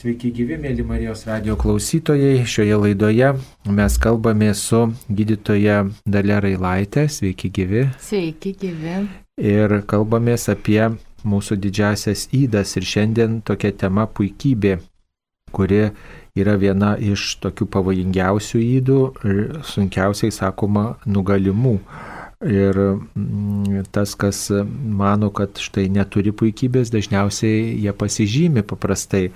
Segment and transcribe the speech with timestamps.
[0.00, 2.46] Sveiki gyvi, mėly Marijos radio klausytojai.
[2.48, 3.26] Šioje laidoje
[3.68, 4.78] mes kalbame su
[5.12, 7.02] gydytoja Dalia Railaitė.
[7.12, 7.82] Sveiki gyvi.
[8.00, 8.94] Sveiki gyvi.
[9.36, 10.80] Ir kalbamės apie
[11.28, 12.72] mūsų didžiasias įdas.
[12.80, 14.78] Ir šiandien tokia tema puikybė,
[15.52, 15.82] kuri
[16.32, 21.76] yra viena iš tokių pavojingiausių įdų ir sunkiausiai sakoma nugalimų.
[22.40, 29.26] Ir mm, tas, kas mano, kad štai neturi puikybės, dažniausiai jie pasižymi paprastai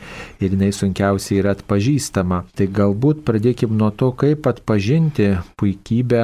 [0.40, 2.38] ir jinai sunkiausiai yra atpažįstama.
[2.56, 6.22] Tai galbūt pradėkim nuo to, kaip atpažinti puikybę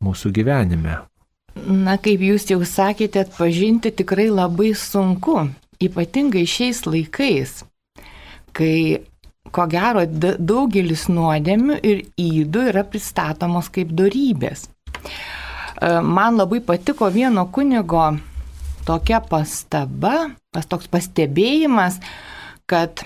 [0.00, 1.02] mūsų gyvenime.
[1.68, 5.42] Na, kaip jūs jau sakėte, atpažinti tikrai labai sunku,
[5.76, 7.58] ypatingai šiais laikais,
[8.56, 9.02] kai
[9.52, 14.70] ko gero daugelis nuodėmių ir įdų yra pristatomos kaip darybės.
[15.82, 18.04] E, man labai patiko vieno kunigo
[18.86, 21.98] tokia pastaba, pas toks pastebėjimas,
[22.70, 23.02] kad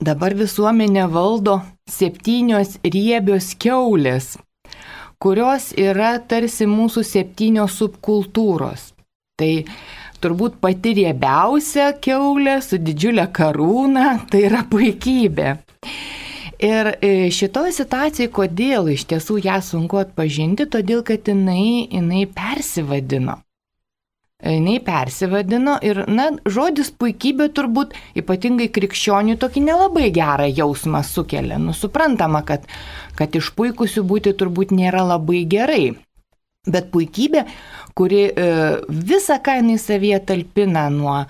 [0.00, 4.34] dabar visuomenė valdo septynios riebios keulės,
[5.22, 8.90] kurios yra tarsi mūsų septynios subkultūros.
[9.40, 9.50] Tai
[10.20, 15.56] turbūt pati riebiausia keulė su didžiulė karūna, tai yra puikybė.
[16.58, 23.42] Ir e, šitoje situacijoje, kodėl iš tiesų ją sunku atpažinti, todėl kad jinai, jinai persivadino.
[24.36, 31.56] Jinai persivadino ir, na, žodis puikybė turbūt ypatingai krikščionių tokį nelabai gerą jausmą sukelia.
[31.60, 32.64] Nu, suprantama, kad,
[33.16, 35.84] kad išpuikusių būti turbūt nėra labai gerai.
[36.66, 37.44] Bet puikybė,
[37.96, 38.48] kuri e,
[38.88, 41.20] visą kainą į savyje talpina nuo,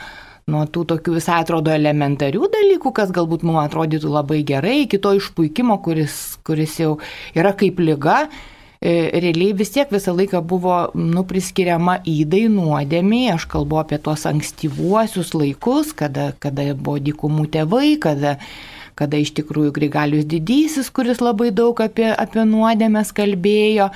[0.46, 5.10] nuo tų tokių visai atrodo elementarių dalykų, kas galbūt mums atrodytų labai gerai, iki to
[5.18, 6.92] išpuikimo, kuris, kuris jau
[7.34, 8.28] yra kaip lyga,
[8.78, 8.92] e,
[9.24, 15.90] realiai vis tiek visą laiką buvo nupriskiriama įdai nuodėmiai, aš kalbu apie tuos ankstyvuosius laikus,
[15.98, 18.36] kada, kada buvo dykumų tėvai, kada,
[18.94, 23.90] kada iš tikrųjų Grigalius didysis, kuris labai daug apie, apie nuodėmės kalbėjo.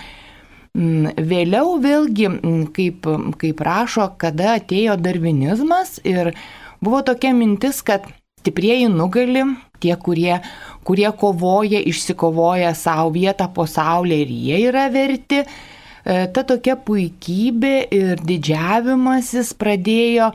[0.70, 3.06] Mm, vėliau vėlgi, mm, kaip,
[3.40, 6.30] kaip rašo, kada atėjo darvinizmas ir
[6.78, 8.06] buvo tokia mintis, kad
[8.38, 9.42] stiprieji nugali,
[9.82, 10.38] tie, kurie,
[10.86, 15.42] kurie kovoja, išsikovoja savo vietą po saulė ir jie yra verti.
[15.42, 20.30] E, ta tokia puikybė ir didžiavimasis pradėjo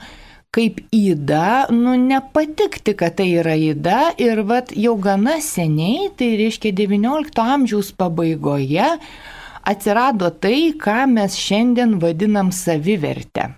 [0.56, 6.72] kaip įda, nu nepatikti, kad tai yra įda ir vat jau gana seniai, tai reiškia
[6.76, 8.94] XIX amžiaus pabaigoje,
[9.66, 13.52] atsirado tai, ką mes šiandien vadinam savivertę.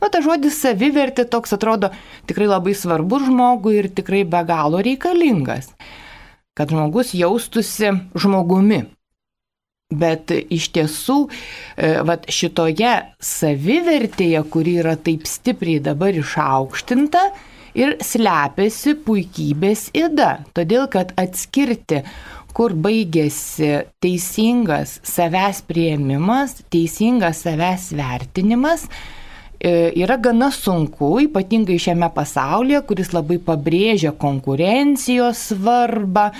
[0.00, 1.90] Na, ta žodis savivertė toks atrodo
[2.28, 5.72] tikrai labai svarbus žmogui ir tikrai be galo reikalingas,
[6.56, 8.84] kad žmogus jaustųsi žmogumi.
[9.90, 11.16] Bet iš tiesų,
[11.74, 17.24] e, vat, šitoje savivertėje, kuri yra taip stipriai dabar išaukštinta,
[17.78, 20.30] ir slepiasi puikybės įda.
[20.56, 22.04] Todėl, kad atskirti
[22.56, 23.70] kur baigėsi
[24.02, 28.86] teisingas savęs prieimimas, teisingas savęs vertinimas,
[29.60, 36.30] e, yra gana sunku, ypatingai šiame pasaulyje, kuris labai pabrėžia konkurencijos svarbą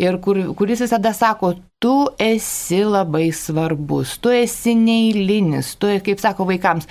[0.00, 6.48] ir kur, kuris visada sako, tu esi labai svarbus, tu esi neįlinis, tu, kaip sako
[6.48, 6.88] vaikams,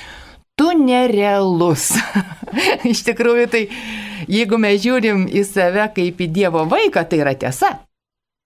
[0.60, 1.94] tu nerealus.
[2.92, 3.64] Iš tikrųjų, tai
[4.28, 7.78] jeigu mes žiūrim į save kaip į Dievo vaiką, tai yra tiesa.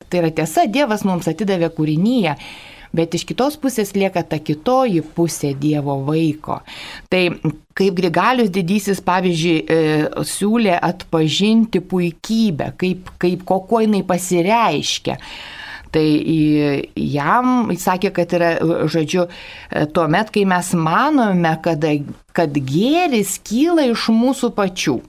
[0.10, 2.38] Tai yra tiesa, Dievas mums atidavė kūrinyje.
[2.94, 6.60] Bet iš kitos pusės lieka ta kitoji pusė Dievo vaiko.
[7.10, 7.24] Tai
[7.74, 9.80] kaip Grigalius didysis, pavyzdžiui, e,
[10.30, 15.18] siūlė atpažinti puikybę, kaip, kaip koko jinai pasireiškia.
[15.94, 16.06] Tai
[16.98, 18.52] jam sakė, kad yra,
[18.90, 21.86] žodžiu, e, tuo met, kai mes manome, kad,
[22.34, 25.00] kad gėris kyla iš mūsų pačių.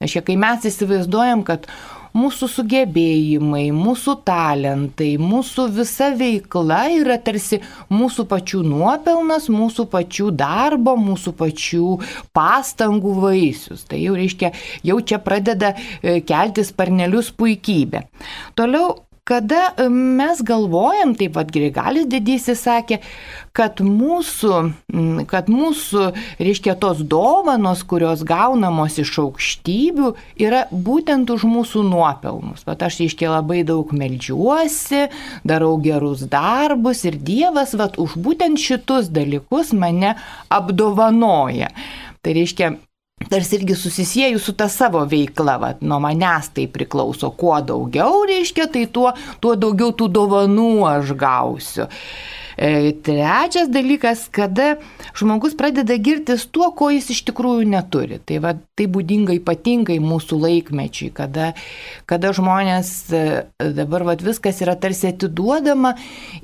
[0.00, 1.68] Aš, kai mes įsivaizduojam, kad
[2.16, 7.60] mūsų sugebėjimai, mūsų talentai, mūsų visa veikla yra tarsi
[7.92, 11.92] mūsų pačių nuopelnas, mūsų pačių darbo, mūsų pačių
[12.36, 13.84] pastangų vaisius.
[13.90, 14.52] Tai jau reiškia,
[14.86, 18.06] jau čia pradeda e, kelti sparnelius puikybė.
[18.58, 18.98] Toliau
[19.30, 22.98] kada e, mes galvojam, taip pat Grigalis didysis sakė,
[23.56, 24.58] kad mūsų,
[25.30, 26.08] kad mūsų,
[26.42, 30.12] reiškia, tos dovanos, kurios gaunamos iš aukštybių,
[30.42, 32.66] yra būtent už mūsų nuopelnus.
[32.66, 35.06] Bet aš, reiškia, labai daug melžiuosi,
[35.46, 40.16] darau gerus darbus ir Dievas, vat, už būtent šitus dalykus mane
[40.50, 41.70] apdovanoja.
[42.20, 42.74] Tai reiškia,
[43.28, 48.66] tarsi irgi susisieju su ta savo veikla, va, nuo manęs tai priklauso, kuo daugiau reiškia,
[48.72, 51.88] tai tuo, tuo daugiau tų dovanų aš gausiu.
[52.60, 54.74] E, trečias dalykas, kada
[55.16, 58.18] žmogus pradeda girtis tuo, ko jis iš tikrųjų neturi.
[58.20, 61.54] Tai, va, tai būdinga ypatingai mūsų laikmečiui, kada,
[62.04, 63.22] kada žmonės e,
[63.78, 65.94] dabar va, viskas yra tarsi atiduodama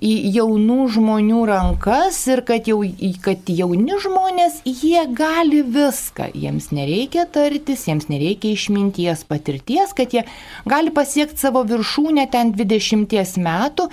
[0.00, 2.80] į jaunų žmonių rankas ir kad, jau,
[3.20, 6.30] kad jauni žmonės, jie gali viską.
[6.32, 10.24] Jiems nereikia tartis, jiems nereikia išminties, patirties, kad jie
[10.64, 13.92] gali pasiekti savo viršūnę ten 20 metų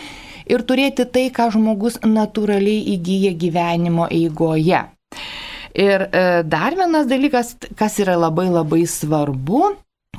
[0.50, 4.84] ir turėti tai, ką žmogus natūraliai įgyja gyvenimo eigoje.
[5.74, 9.72] Ir e, dar vienas dalykas, kas yra labai labai svarbu,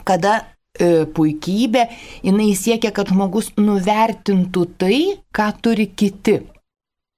[0.07, 0.41] kada
[0.75, 1.85] e, puikybė,
[2.27, 4.99] jinai siekia, kad žmogus nuvertintų tai,
[5.35, 6.41] ką turi kiti.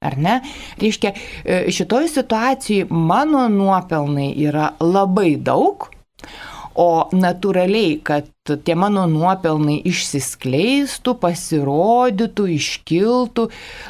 [0.05, 0.37] Ar ne?
[0.83, 1.15] Reiškia,
[1.45, 5.89] e, šitoj situacijai mano nuopelnai yra labai daug,
[6.77, 13.47] o natūraliai, kad tie mano nuopelnai išsiskleistų, pasirodytų, iškiltų,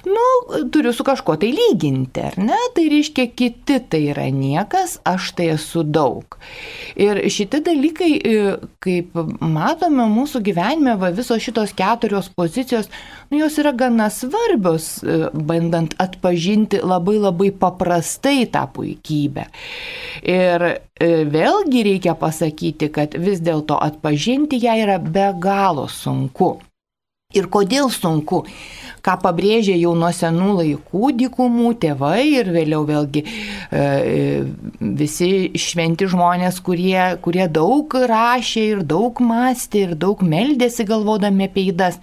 [0.08, 0.26] nu,
[0.72, 2.58] turiu su kažko tai lyginti, ar ne?
[2.76, 6.38] Tai reiškia, kiti tai yra niekas, aš tai esu daug.
[6.96, 12.88] Ir šitie dalykai, e, kaip matome mūsų gyvenime, va, visos šitos keturios pozicijos,
[13.30, 19.46] nu, jos yra gana svarbios, e, bandant atpažinti labai labai paprastai tą puikybę.
[20.22, 26.60] Ir e, vėlgi reikia pasakyti, kad vis dėlto atpažinti ją yra be galo sunku.
[27.34, 28.44] Ir kodėl sunku?
[29.02, 33.82] Ką pabrėžė jau nuo senų laikų dykumų tėvai ir vėliau vėlgi e,
[35.00, 41.66] visi šventi žmonės, kurie, kurie daug rašė ir daug mąstė ir daug meldėsi galvodami apie
[41.72, 41.98] įdas.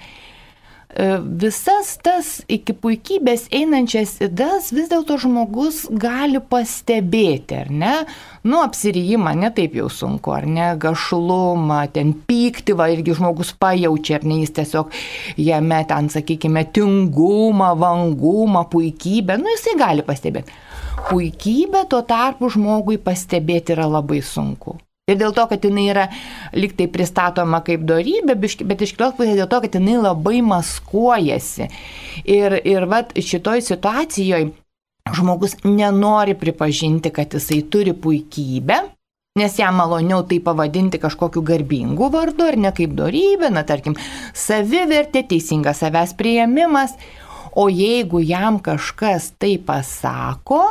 [0.93, 1.05] E,
[1.41, 7.93] visas tas iki puikybės einančias įdas vis dėlto žmogus gali pastebėti, ar ne?
[8.45, 10.67] Nu, apsirijimą netaip jau sunku, ar ne?
[10.77, 14.93] Gašlumą, ten pykti, va, irgi žmogus pajaučia, ar ne, jis tiesiog
[15.41, 20.61] jame ten, sakykime, tingumą, vangumą, puikybę, nu, jisai gali pastebėti.
[21.09, 24.77] Puikybę tuo tarpu žmogui pastebėti yra labai sunku.
[25.11, 26.03] Ir dėl to, kad jinai yra
[26.55, 31.67] liktai pristatoma kaip darybė, bet iš kitos pusės dėl to, kad jinai labai maskuojasi.
[32.23, 34.53] Ir, ir vat, šitoj situacijoje
[35.11, 38.77] žmogus nenori pripažinti, kad jisai turi puikybę,
[39.35, 43.99] nes jam maloniau tai pavadinti kažkokiu garbingu vardu ar ne kaip darybė, na tarkim,
[44.31, 46.95] savivertė, teisingas savęs prieimimas.
[47.55, 50.61] O jeigu jam kažkas tai pasako,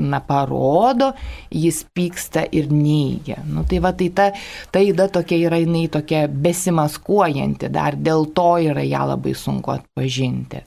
[0.00, 1.12] na, parodo,
[1.50, 3.38] jis pyksta ir neigia.
[3.46, 4.30] Nu, tai va, tai ta,
[4.74, 10.64] ta įda tokia yra, jinai tokia besimaskuojanti, dar dėl to yra ją labai sunku atpažinti.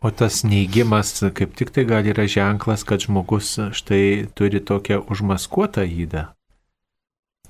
[0.00, 5.84] O tas neigimas kaip tik tai gal yra ženklas, kad žmogus štai turi tokią užmaskuotą
[5.84, 6.28] įdą.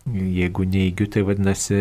[0.07, 1.79] Jeigu neigiu, tai vadinasi,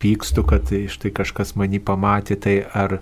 [0.00, 2.96] pykstu, kad štai kažkas mane pamatė, tai ar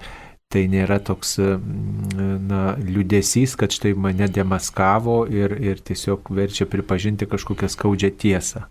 [0.50, 7.70] tai nėra toks na, liudesys, kad štai mane demaskavo ir, ir tiesiog verčia pripažinti kažkokią
[7.70, 8.66] skaudžią tiesą.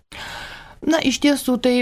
[0.80, 1.74] Na, iš tiesų, tai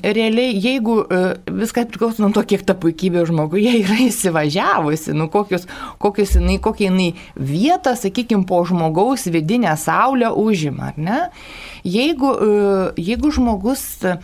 [0.00, 1.18] realiai, jeigu e,
[1.52, 5.66] viskas priklauso nuo to, kiek ta puikybė žmoguje yra įsivažiavusi, nu, kokius,
[6.00, 11.20] kokius jinai, kokią jinai vietą, sakykime, po žmogaus vidinę saulę užima, ar ne?
[11.84, 12.62] Jeigu, e,
[13.00, 14.16] jeigu žmogus E,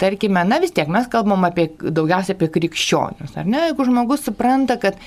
[0.00, 3.68] tarkime, na vis tiek mes kalbam apie daugiausia apie krikščionius, ar ne?
[3.68, 4.98] Jeigu žmogus supranta, kad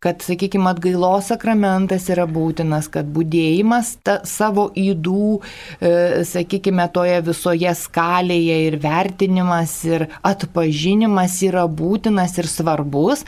[0.00, 5.90] kad, sakykime, atgailos sakramentas yra būtinas, kad būdėjimas ta, savo įdų, e,
[6.24, 13.26] sakykime, toje visoje skalėje ir vertinimas ir atpažinimas yra būtinas ir svarbus.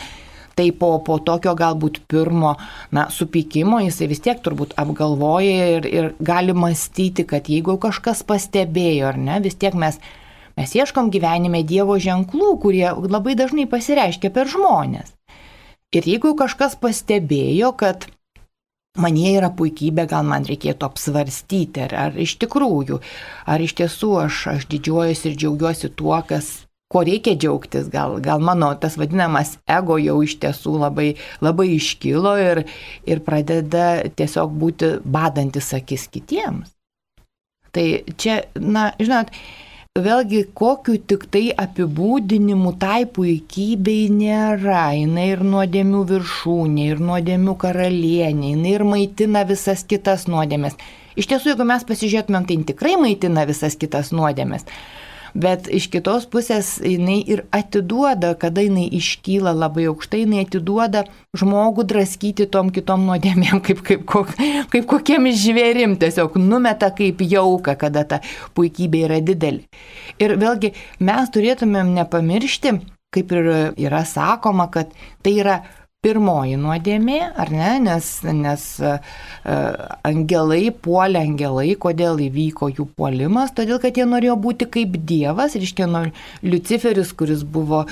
[0.57, 2.55] Tai po, po tokio galbūt pirmo,
[2.93, 9.13] na, supykimo jisai vis tiek turbūt apgalvoja ir, ir gali mąstyti, kad jeigu kažkas pastebėjo
[9.13, 10.01] ar ne, vis tiek mes
[10.63, 15.09] Mes ieškom gyvenime Dievo ženklų, kurie labai dažnai pasireiškia per žmonės.
[15.91, 18.05] Ir jeigu kažkas pastebėjo, kad
[18.95, 23.01] manie yra puikybė, gal man reikėtų apsvarstyti, ar, ar iš tikrųjų,
[23.51, 26.53] ar iš tiesų aš, aš didžiuojuosi ir džiaugiuosi tuo, kas,
[26.95, 31.09] ko reikia džiaugtis, gal, gal mano tas vadinamas ego jau iš tiesų labai,
[31.43, 32.63] labai iškilo ir,
[33.03, 36.71] ir pradeda tiesiog būti badantis akis kitiems.
[37.75, 39.35] Tai čia, na, žinot,
[40.01, 44.87] vėlgi kokiu tik tai apibūdinimu tai puikybei nėra.
[44.97, 50.81] Jis ir nuodėmių viršūnė, ir nuodėmių karalienė, jis ir maitina visas kitas nuodėmės.
[51.21, 54.65] Iš tiesų, jeigu mes pasižiūrėtumėm, tai tikrai maitina visas kitas nuodėmės
[55.35, 61.05] bet iš kitos pusės jinai ir atiduoda, kada jinai iškyla labai aukštai, jinai atiduoda
[61.39, 64.33] žmogų draskyti tom kitom nuodėmėm, kaip, kaip, kaip,
[64.73, 68.23] kaip kokiem žvėrim, tiesiog numeta kaip jauka, kada ta
[68.57, 69.67] puikybė yra didelė.
[70.23, 72.77] Ir vėlgi mes turėtumėm nepamiršti,
[73.13, 74.93] kaip ir yra sakoma, kad
[75.25, 75.61] tai yra
[76.03, 79.13] pirmoji nuodėmė, ar ne, nes, nes uh,
[80.03, 85.87] angelai puolė angelai, kodėl įvyko jų puolimas, todėl kad jie norėjo būti kaip Dievas, reiškia,
[85.87, 86.01] nu,
[86.43, 87.85] Luciferis, kuris buvo,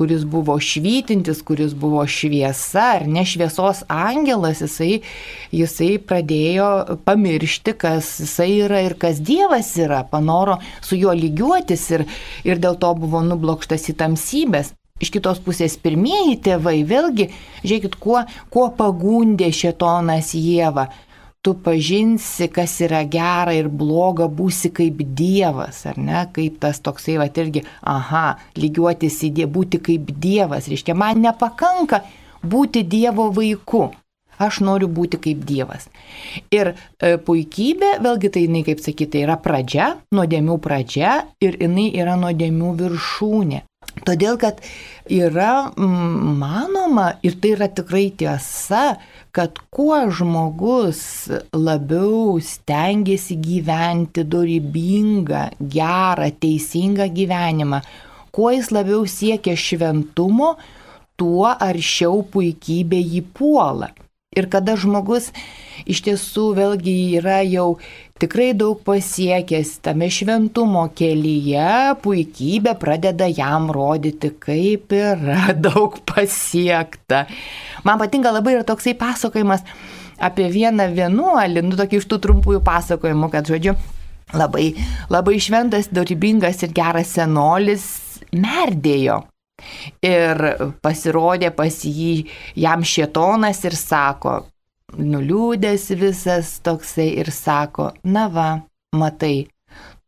[0.00, 5.02] kuris buvo švytintis, kuris buvo šviesa, ar ne šviesos angelas, jisai,
[5.52, 6.72] jisai pradėjo
[7.04, 12.08] pamiršti, kas jisai yra ir kas Dievas yra, panoro su juo lygiuotis ir,
[12.48, 14.72] ir dėl to buvo nublokštas į tamsybės.
[14.98, 17.28] Iš kitos pusės pirmieji tėvai, vėlgi,
[17.62, 20.88] žiūrėkit, kuo, kuo pagundė šetonas Jėva.
[21.46, 26.24] Tu pažinsi, kas yra gera ir bloga, būsi kaip Dievas, ar ne?
[26.34, 28.24] Kaip tas toksai, va, irgi, aha,
[28.58, 30.66] lygiuotis į Dievą, būti kaip Dievas.
[30.66, 32.02] Reiškia, man nepakanka
[32.42, 33.86] būti Dievo vaiku.
[34.38, 35.88] Aš noriu būti kaip Dievas.
[36.54, 42.14] Ir e, puikybė, vėlgi tai jinai, kaip sakyti, yra pradžia, nuodėmių pradžia ir jinai yra
[42.18, 43.64] nuodėmių viršūnė.
[44.06, 44.60] Todėl, kad
[45.10, 48.98] yra manoma, ir tai yra tikrai tiesa,
[49.34, 51.00] kad kuo žmogus
[51.54, 57.82] labiau stengiasi gyventi dorybingą, gerą, teisingą gyvenimą,
[58.34, 60.56] kuo jis labiau siekia šventumo,
[61.18, 63.90] tuo aršiau puikybė jį puola.
[64.36, 65.32] Ir kada žmogus
[65.88, 67.78] iš tiesų vėlgi yra jau
[68.18, 77.26] tikrai daug pasiekęs tame šventumo kelyje, puikybė pradeda jam rodyti, kaip yra daug pasiekta.
[77.86, 79.64] Man patinka labai ir toksai pasakojimas
[80.18, 83.76] apie vieną vienuolį, nu tokį iš tų trumpųjų pasakojimų, kad žodžiu,
[84.34, 84.72] labai,
[85.12, 87.86] labai šventas, dorybingas ir geras senolis
[88.34, 89.22] merdėjo.
[90.06, 90.42] Ir
[90.82, 94.40] pasirodė pas jį jam šietonas ir sako,
[94.98, 98.48] nuliūdęs visas toksai ir sako, na va,
[98.96, 99.48] matai,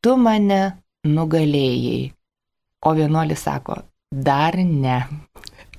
[0.03, 0.63] tu mane
[1.07, 2.11] nugalėjai.
[2.87, 5.03] O vienuolis sako, dar ne.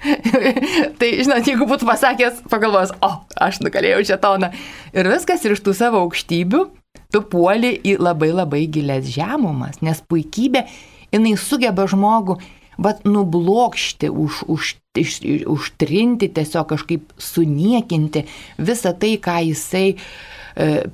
[0.99, 4.51] tai, žinot, jeigu būtų pasakęs, pagalvos, o, aš nugalėjau šetoną.
[4.97, 6.63] Ir viskas ir iš tų savo aukštybių
[7.11, 10.63] tu puoli į labai labai gilės žemumas, nes puikybė,
[11.11, 12.39] jinai sugeba žmogų
[12.81, 15.19] bet nublokšti, už, už, iš,
[15.49, 18.25] užtrinti, tiesiog kažkaip suniekinti
[18.59, 19.97] visą tai, ką jisai e,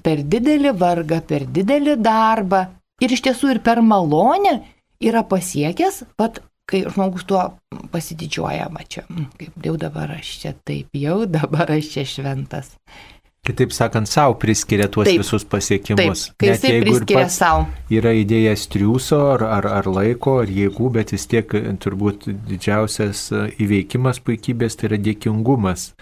[0.04, 2.66] per didelį vargą, per didelį darbą
[3.04, 4.60] ir iš tiesų ir per malonę
[5.04, 7.44] yra pasiekęs, pat kai žmogus tuo
[7.94, 9.06] pasididžiuoja, mačiau,
[9.40, 12.74] kaip jau dabar aš čia taip, jau dabar aš čia šventas.
[13.48, 16.26] Kitaip sakant, savo priskiria tuos taip, visus pasiekimus.
[16.28, 17.66] Taip, kai Net jisai priskiria savo.
[17.94, 23.28] Yra idėjas triūso ar, ar, ar laiko, ar jėgų, bet vis tiek turbūt didžiausias
[23.64, 25.94] įveikimas puikybės tai yra dėkingumas.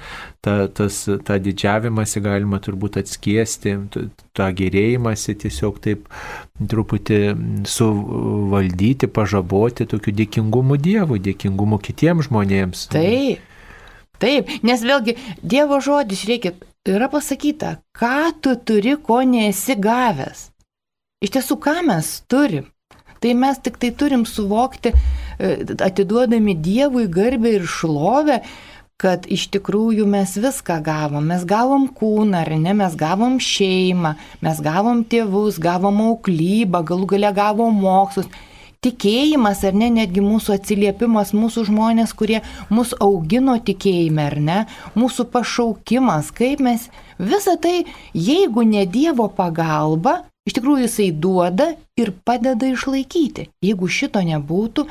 [0.46, 3.78] Ta, tas, tą didžiavimąsi galima turbūt atskiesti,
[4.34, 6.10] tą gerėjimąsi tiesiog taip
[6.72, 7.22] truputį
[7.70, 12.88] suvaldyti, pažaboti tokiu dėkingumu Dievui, dėkingumu kitiems žmonėms.
[12.94, 13.52] Taip.
[14.22, 16.54] Taip, nes vėlgi Dievo žodis, reikia,
[16.88, 20.50] yra pasakyta, ką tu turi, ko nesi gavęs.
[21.24, 22.70] Iš tiesų, ką mes turim?
[23.24, 25.52] Tai mes tik tai turim suvokti, e,
[25.88, 28.42] atiduodami Dievui garbę ir šlovę,
[29.02, 31.26] kad iš tikrųjų mes viską gavom.
[31.32, 34.14] Mes gavom kūną, ar ne, mes gavom šeimą,
[34.46, 38.30] mes gavom tėvus, gavom auklybą, galų gale gavom mokslus
[38.86, 44.60] tikėjimas, ar ne, netgi mūsų atsiliepimas, mūsų žmonės, kurie mus augino tikėjime, ar ne,
[44.98, 46.88] mūsų pašaukimas, kaip mes
[47.20, 53.50] visą tai, jeigu ne Dievo pagalba, iš tikrųjų jisai duoda ir padeda išlaikyti.
[53.66, 54.86] Jeigu šito nebūtų,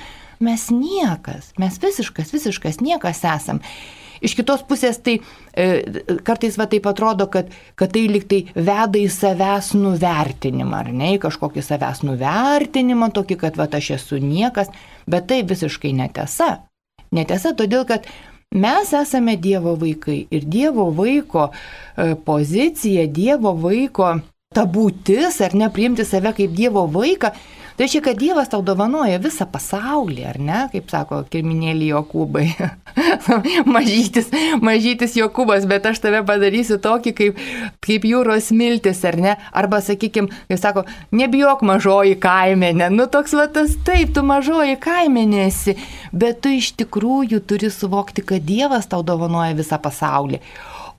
[0.45, 3.63] mes niekas, mes visiškas, visiškas niekas esam.
[4.25, 5.67] Iš kitos pusės tai e,
[6.27, 11.23] kartais va taip atrodo, kad, kad tai liktai veda į savęs nuvertinimą, ar ne, į
[11.25, 14.71] kažkokį savęs nuvertinimą, tokį, kad va aš esu niekas,
[15.11, 16.53] bet tai visiškai netiesa.
[17.15, 18.07] Netiesa, todėl kad
[18.55, 24.15] mes esame Dievo vaikai ir Dievo vaiko e, pozicija, Dievo vaiko
[24.55, 27.33] ta būtis, ar ne, priimti save kaip Dievo vaiką,
[27.75, 32.45] Tai reiškia, kad Dievas tau dovanoja visą pasaulį, ar ne, kaip sako kirminėlį Jokūbai.
[33.77, 34.29] mažytis,
[34.63, 37.41] mažytis Jokūbas, bet aš tave padarysiu tokį kaip,
[37.83, 39.33] kaip jūros miltis, ar ne?
[39.51, 40.85] Arba, sakykime, kaip sako,
[41.19, 42.93] nebijok mažoji kaimenė.
[42.95, 45.75] Nu toks va tas taip, tu mažoji kaimenėsi,
[46.15, 50.39] bet tu iš tikrųjų turi suvokti, kad Dievas tau dovanoja visą pasaulį.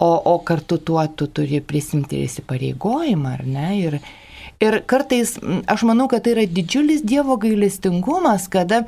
[0.03, 3.71] O, o kartu tuo tu turi prisimti įsipareigojimą, ar ne?
[3.79, 3.99] Ir,
[4.63, 5.35] Ir kartais
[5.67, 8.85] aš manau, kad tai yra didžiulis Dievo gailestingumas, kada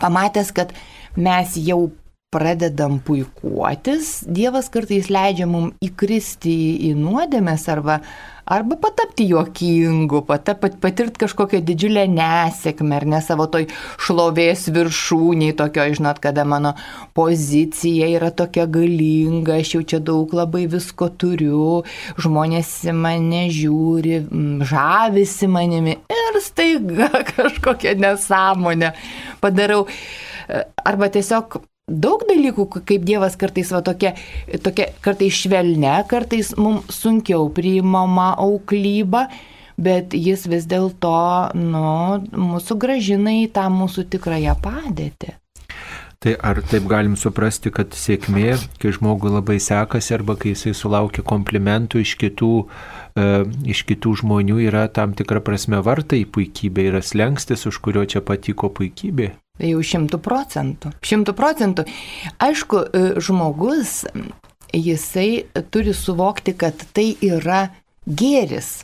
[0.00, 0.72] pamatęs, kad
[1.16, 1.90] mes jau
[2.34, 6.54] pradedam puikuotis, Dievas kartais leidžia mums įkristi
[6.90, 8.00] į nuodėmės arba
[8.44, 13.66] arba patapti juokingu, patirti kažkokią didžiulę nesėkmę, ar ne savo toj
[14.04, 16.74] šlovės viršūniai, tokio, žinot, kada mano
[17.16, 21.82] pozicija yra tokia galinga, aš jau čia daug labai visko turiu,
[22.20, 24.20] žmonės mane žiūri,
[24.68, 28.92] žavisi manimi ir staiga kažkokią nesąmonę
[29.40, 29.86] padarau.
[30.84, 34.14] Arba tiesiog daug dalykų, kaip Dievas kartais va tokia,
[34.64, 39.28] tokia kartais švelne, kartais mums sunkiau priimama auklyba,
[39.76, 41.14] bet jis vis dėlto,
[41.58, 41.86] nu,
[42.32, 45.34] mūsų gražina į tą mūsų tikrąją padėtį.
[46.24, 51.20] Tai ar taip galim suprasti, kad sėkmė, kai žmogui labai sekasi arba kai jisai sulaukia
[51.20, 53.26] komplimentų iš kitų, e,
[53.74, 58.72] iš kitų žmonių, yra tam tikra prasme vartai puikybė, yra slengstis, už kurio čia patiko
[58.72, 59.34] puikybė?
[59.62, 60.90] Jau šimtų procentų.
[61.06, 61.84] Šimtų procentų.
[62.42, 64.02] Aišku, e, žmogus,
[64.74, 67.68] jisai turi suvokti, kad tai yra
[68.02, 68.82] gėris.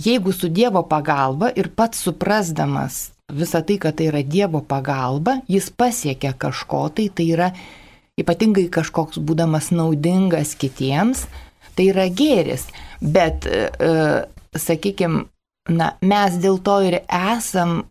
[0.00, 5.68] Jeigu su Dievo pagalba ir pats suprasdamas visą tai, kad tai yra Dievo pagalba, jis
[5.70, 7.50] pasiekia kažko, tai tai yra
[8.20, 11.26] ypatingai kažkoks būdamas naudingas kitiems,
[11.76, 12.66] tai yra gėris.
[13.00, 15.26] Bet, e, e sakykime,
[15.68, 17.89] na, mes dėl to ir esam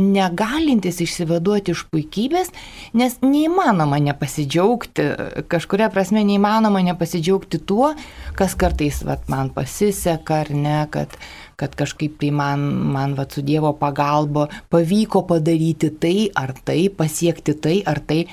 [0.00, 2.48] negalintis išsivaduoti iš puikybės,
[2.96, 5.04] nes neįmanoma nepasidžiaugti,
[5.52, 7.90] kažkuria prasme neįmanoma nepasidžiaugti tuo,
[8.38, 11.12] kas kartais vat, man pasiseka ar ne, kad,
[11.60, 17.52] kad kažkaip tai man, man vat, su Dievo pagalba pavyko padaryti tai ar tai, pasiekti
[17.60, 18.24] tai ar tai.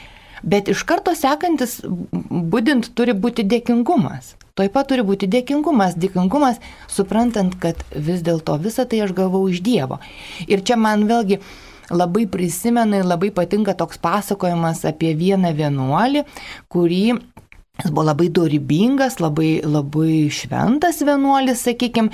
[0.47, 4.37] Bet iš karto sekantis būdint turi būti dėkingumas.
[4.59, 6.57] Taip pat turi būti dėkingumas, dėkingumas,
[6.91, 10.01] suprantant, kad vis dėlto visą tai aš gavau iš Dievo.
[10.51, 11.39] Ir čia man vėlgi
[11.89, 16.25] labai prisimena ir labai patinka toks pasakojimas apie vieną vienuolį,
[16.67, 17.03] kurį
[17.79, 22.11] Jis buvo labai dorybingas, labai, labai šventas vienuolis, sakykime,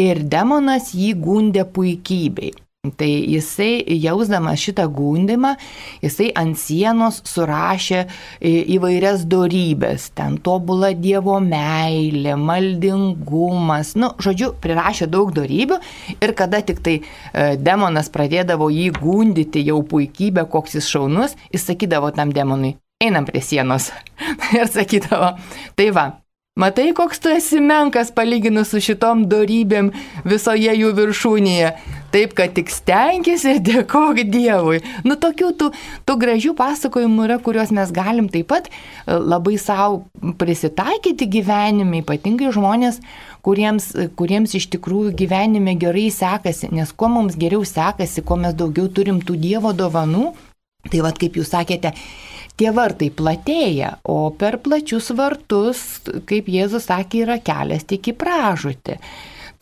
[0.00, 2.54] ir demonas jį gundė puikybei.
[2.82, 5.52] Tai jisai, jausdamas šitą gundimą,
[6.02, 8.00] jisai ant sienos surašė
[8.74, 10.08] įvairias darybės.
[10.18, 13.92] Ten tobula Dievo meilė, maldingumas.
[13.94, 15.78] Nu, žodžiu, prirašė daug darybių
[16.18, 17.04] ir kada tik tai e,
[17.54, 23.44] demonas pradėdavo jį gundyti jau puikybę, koks jis šaunus, jis sakydavo tam demonui, einam prie
[23.46, 23.92] sienos.
[24.58, 25.36] ir sakydavo,
[25.78, 26.08] tai va,
[26.52, 29.86] Matai, koks tu esi menkas palyginus su šitom darybėm
[30.28, 31.70] visoje jų viršūnėje.
[32.12, 34.82] Taip, kad tik stengiasi ir dėkok Dievui.
[35.08, 35.70] Nu, tokių tų,
[36.04, 38.74] tų gražių pasakojimų yra, kuriuos mes galim taip pat e,
[39.16, 40.02] labai savo
[40.36, 43.00] prisitaikyti gyvenime, ypatingai žmonės,
[43.40, 43.88] kuriems,
[44.20, 49.24] kuriems iš tikrųjų gyvenime gerai sekasi, nes kuo mums geriau sekasi, kuo mes daugiau turim
[49.24, 50.34] tų Dievo dovanų,
[50.92, 51.96] tai vad kaip jūs sakėte,
[52.60, 58.98] tie vartai platėja, o per plačius vartus, kaip Jėzus sakė, yra kelias tik į pražūtį.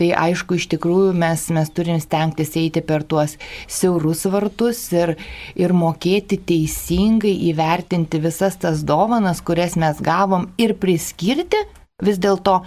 [0.00, 3.34] Tai aišku, iš tikrųjų mes, mes turim stengtis eiti per tuos
[3.68, 5.12] siaurus vartus ir,
[5.60, 11.60] ir mokėti teisingai įvertinti visas tas dovanas, kurias mes gavom ir priskirti
[12.00, 12.62] vis dėlto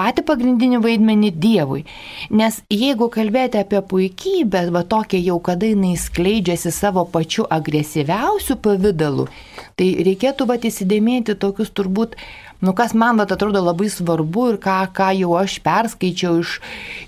[0.00, 1.84] patį pagrindinį vaidmenį Dievui.
[2.32, 9.28] Nes jeigu kalbėti apie puikybę, va tokia jau kada jinai skleidžiasi savo pačiu agresyviausiu pavydalu,
[9.76, 12.16] tai reikėtų va įsidėmėti tokius turbūt,
[12.64, 16.58] nu kas man va atrodo labai svarbu ir ką, ką jau aš perskaičiau iš,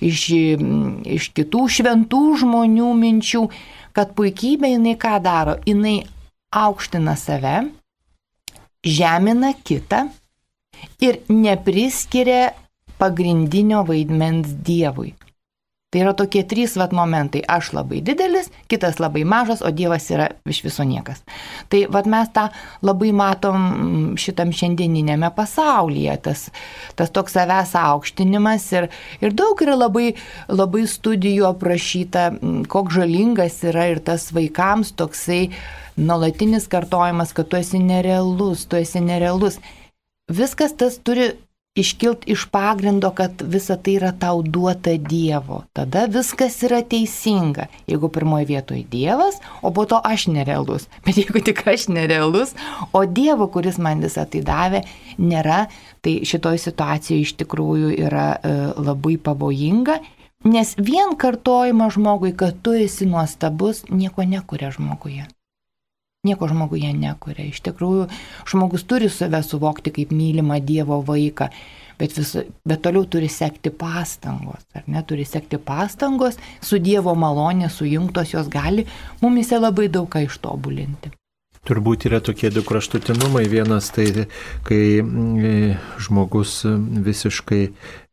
[0.00, 0.24] iš,
[1.18, 3.46] iš kitų šventų žmonių minčių,
[3.96, 5.58] kad puikybė jinai ką daro?
[5.68, 6.02] Jinai
[6.52, 7.62] aukština save,
[8.84, 10.08] žemina kitą
[11.00, 12.52] ir nepriskiria
[13.02, 15.16] pagrindinio vaidmens Dievui.
[15.92, 17.42] Tai yra tokie trys vat momentai.
[17.44, 21.20] Aš labai didelis, kitas labai mažas, o Dievas yra iš viso niekas.
[21.68, 22.46] Tai vat mes tą
[22.80, 26.14] labai matom šitam šiandieninėme pasaulyje.
[26.24, 26.46] Tas,
[26.96, 28.88] tas toks savęs aukštinimas ir,
[29.20, 30.14] ir daug yra labai,
[30.48, 32.30] labai studijų aprašyta,
[32.72, 35.42] koks žalingas yra ir tas vaikams toksai
[36.00, 39.60] nuolatinis kartojimas, kad tu esi nerealus, tu esi nerealus.
[40.32, 41.34] Viskas tas turi
[41.74, 45.62] iškilt iš pagrindo, kad visa tai yra tau duota Dievo.
[45.72, 47.66] Tada viskas yra teisinga.
[47.88, 50.88] Jeigu pirmoji vietoje Dievas, o po to aš nerealus.
[51.06, 52.54] Bet jeigu tik aš nerealus,
[52.92, 54.84] o Dievo, kuris man visą tai davė,
[55.18, 55.66] nėra,
[56.04, 60.02] tai šitoj situacijoje iš tikrųjų yra e, labai pavojinga.
[60.44, 65.24] Nes vien kartojimas žmogui, kad tu esi nuostabus, nieko nekuria žmoguje
[66.22, 67.48] nieko žmoguje nekuria.
[67.50, 68.04] Iš tikrųjų,
[68.46, 71.48] žmogus turi save suvokti kaip mylimą Dievo vaiką,
[71.98, 77.72] bet, vis, bet toliau turi sekti pastangos, ar ne, turi sekti pastangos, su Dievo malonė
[77.74, 78.86] sujungtos jos gali
[79.18, 81.10] mumise labai daug ką ištobulinti.
[81.62, 83.44] Turbūt yra tokie du kraštutinumai.
[83.46, 84.08] Vienas tai,
[84.66, 85.52] kai e,
[86.02, 86.56] žmogus
[87.06, 87.60] visiškai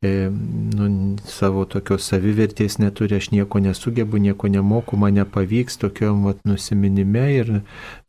[0.05, 0.89] e, nu,
[1.25, 7.51] savo tokios savivertės neturi, aš nieko nesugebu, nieko nemoku, man nepavyks tokiam vat, nusiminime ir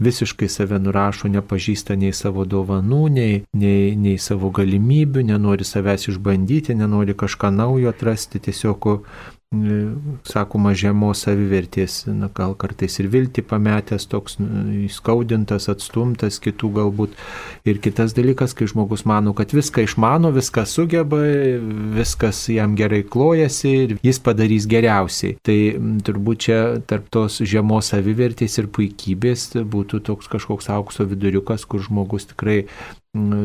[0.05, 6.77] visiškai save nurašo, nepažįsta nei savo dovanų, nei, nei, nei savo galimybių, nenori savęs išbandyti,
[6.77, 8.93] nenori kažką naujo atrasti, tiesiog
[10.31, 17.17] sakoma, žemos savivertės, na, gal kartais ir vilti pametęs, toks įskaudintas, atstumtas kitų galbūt.
[17.67, 21.19] Ir kitas dalykas, kai žmogus mano, kad viską išmano, viską sugeba,
[21.99, 25.35] viskas jam gerai klojasi ir jis padarys geriausiai.
[25.43, 25.59] Tai
[26.07, 32.31] turbūt čia tarp tos žemos savivertės ir puikybės būtų toks kažkoks aukso viduriukas, kur žmogus
[32.31, 32.63] tikrai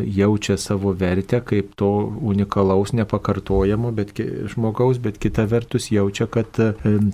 [0.05, 1.89] jaučia savo vertę kaip to
[2.21, 4.13] unikalaus, nepakartojamo bet,
[4.53, 6.59] žmogaus, bet kita vertus jaučia, kad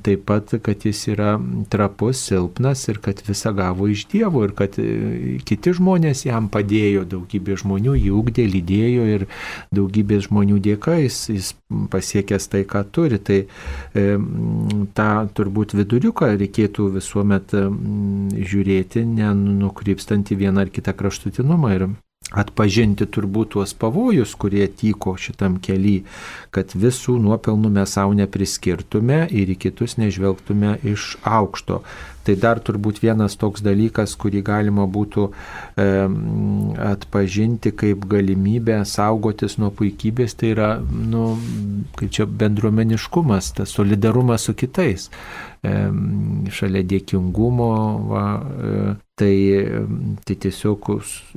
[0.06, 1.36] taip pat, kad jis yra
[1.72, 7.06] trapus, silpnas ir kad visą gavo iš Dievo ir kad e, kiti žmonės jam padėjo,
[7.10, 9.26] daugybė žmonių jį ugdė, lydėjo ir
[9.76, 11.54] daugybė žmonių dėka jis, jis
[11.94, 13.22] pasiekęs tai, ką turi.
[13.22, 14.06] Tai e,
[14.98, 17.56] tą turbūt viduriuką reikėtų visuomet
[18.52, 21.76] žiūrėti, nenukrypstant į vieną ar kitą kraštutinumą.
[21.78, 21.90] Ir
[22.32, 26.06] atpažinti turbūt tuos pavojus, kurie tyko šitam keliui,
[26.56, 31.82] kad visų nuopelnų mes savo nepriskirtume ir į kitus nežvelgtume iš aukšto.
[32.22, 35.86] Tai dar turbūt vienas toks dalykas, kurį galima būtų e,
[36.86, 41.32] atpažinti kaip galimybę saugotis nuo puikybės, tai yra, nu,
[41.98, 45.10] kaip čia bendruomeniškumas, tas solidarumas su kitais.
[45.62, 47.74] Šalia dėkingumo,
[48.10, 49.34] va, e, tai,
[50.26, 50.88] tai tiesiog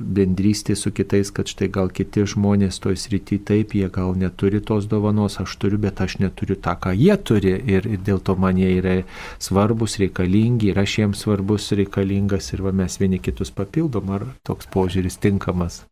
[0.01, 4.89] bendrystė su kitais, kad štai gal kiti žmonės toj srity taip, jie gal neturi tos
[4.89, 7.53] dovanos, aš turiu, bet aš neturiu tą, ką jie turi.
[7.69, 8.97] Ir, ir dėl to man jie yra
[9.37, 14.73] svarbus, reikalingi ir aš jiems svarbus, reikalingas ir va, mes vieni kitus papildom, ar toks
[14.73, 15.83] požiūris tinkamas.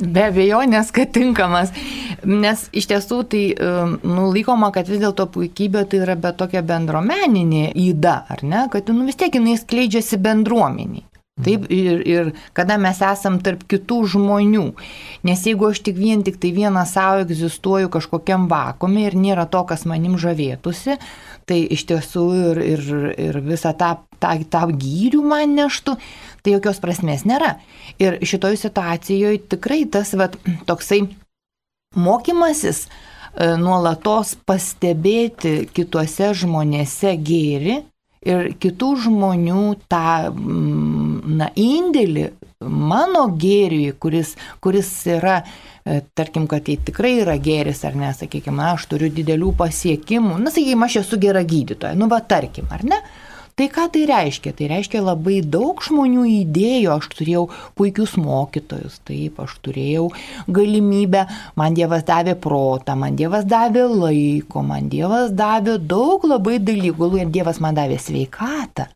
[0.00, 1.70] Be abejonės, kad tinkamas,
[2.28, 7.72] nes iš tiesų tai um, nulaikoma, kad vis dėlto puikybė tai yra be tokia bendruomeninė
[7.86, 11.06] įda, ar ne, kad nu, vis tiek jinai skleidžiasi bendruomeniai.
[11.34, 14.68] Taip, ir, ir kada mes esam tarp kitų žmonių.
[15.26, 19.64] Nes jeigu aš tik vien tik tai vieną savo egzistuoju kažkokiam vakume ir nėra to,
[19.66, 20.94] kas manim žavėtųsi,
[21.50, 22.86] tai iš tiesų ir, ir,
[23.26, 25.96] ir visą tą, tą, tą gyrių man neštų,
[26.46, 27.56] tai jokios prasmės nėra.
[27.98, 30.38] Ir šitoj situacijoje tikrai tas vat,
[30.70, 31.02] toksai
[31.96, 37.82] mokymasis e, nuolatos pastebėti kituose žmonėse gėri
[38.24, 42.30] ir kitų žmonių tą mm, na, indėlį
[42.64, 45.40] mano gėriui, kuris, kuris yra,
[45.84, 50.52] e, tarkim, kad tai tikrai yra gėris, ar ne, sakykime, aš turiu didelių pasiekimų, na,
[50.54, 53.00] sakykime, aš esu gera gydytoja, nu, va, tarkim, ar ne,
[53.54, 54.50] Tai ką tai reiškia?
[54.58, 57.44] Tai reiškia labai daug žmonių įdėjo, aš turėjau
[57.78, 60.08] puikius mokytojus, taip, aš turėjau
[60.50, 61.22] galimybę,
[61.54, 67.62] man Dievas davė protą, man Dievas davė laiko, man Dievas davė daug labai dalykų, Dievas
[67.62, 68.88] man davė sveikatą.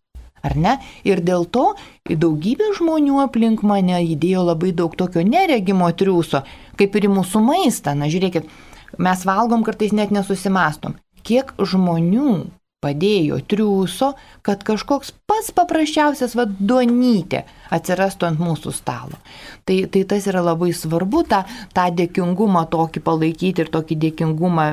[0.42, 0.74] Ar ne?
[1.06, 1.68] Ir dėl to
[2.10, 6.42] daugybė žmonių aplink mane įdėjo labai daug tokio neregimo triūso,
[6.78, 7.94] kaip ir į mūsų maistą.
[7.94, 8.50] Na, žiūrėkit,
[8.98, 10.98] mes valgom kartais net nesusimastom.
[11.22, 14.12] Kiek žmonių padėjo triūso,
[14.46, 17.42] kad kažkoks pats paprasčiausias vadonytė
[17.74, 19.18] atsirastų ant mūsų stalo.
[19.66, 21.42] Tai, tai tas yra labai svarbu, tą,
[21.74, 24.68] tą dėkingumą tokį palaikyti ir tokį dėkingumą,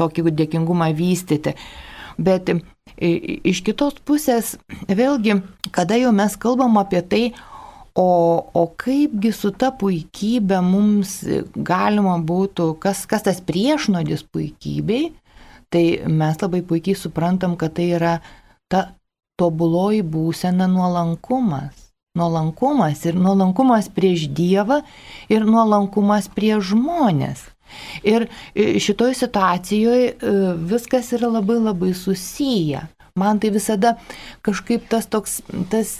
[0.00, 1.54] tokį dėkingumą vystyti.
[2.20, 2.48] Bet
[3.00, 4.56] iš kitos pusės,
[4.88, 5.40] vėlgi,
[5.72, 7.22] kada jau mes kalbam apie tai,
[7.94, 8.08] o,
[8.56, 11.18] o kaipgi su ta puikybė mums
[11.56, 15.10] galima būtų, kas, kas tas priešnodis puikybei,
[15.70, 18.18] tai mes labai puikiai suprantam, kad tai yra
[18.70, 18.90] ta
[19.40, 21.88] tobuloji būsena nuolankumas.
[22.18, 24.80] Nuolankumas ir nuolankumas prieš Dievą
[25.30, 27.44] ir nuolankumas prieš žmonės.
[28.02, 30.32] Ir e, šitoj situacijoje e,
[30.72, 32.88] viskas yra labai labai susiję.
[33.14, 33.96] Man tai visada
[34.46, 35.90] kažkaip tas toks, tas,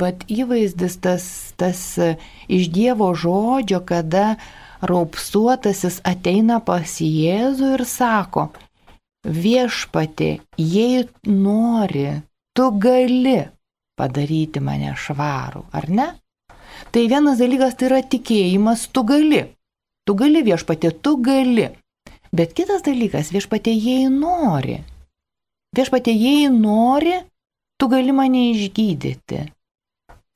[0.00, 1.24] bet įvaizdis, tas,
[1.58, 1.80] tas
[2.48, 4.36] iš Dievo žodžio, kada
[4.86, 8.50] raupsuotasis ateina pas Jėzų ir sako,
[9.26, 12.08] viešpatė, jei nori,
[12.56, 13.40] tu gali
[13.96, 16.08] padaryti mane švarų, ar ne?
[16.92, 19.42] Tai vienas dalykas tai yra tikėjimas, tu gali.
[20.06, 21.70] Tu gali viešpatė, tu gali.
[22.36, 24.78] Bet kitas dalykas, viešpatė, jei nori.
[25.76, 27.16] Viešpatė, jei nori,
[27.80, 29.40] tu gali mane išgydyti.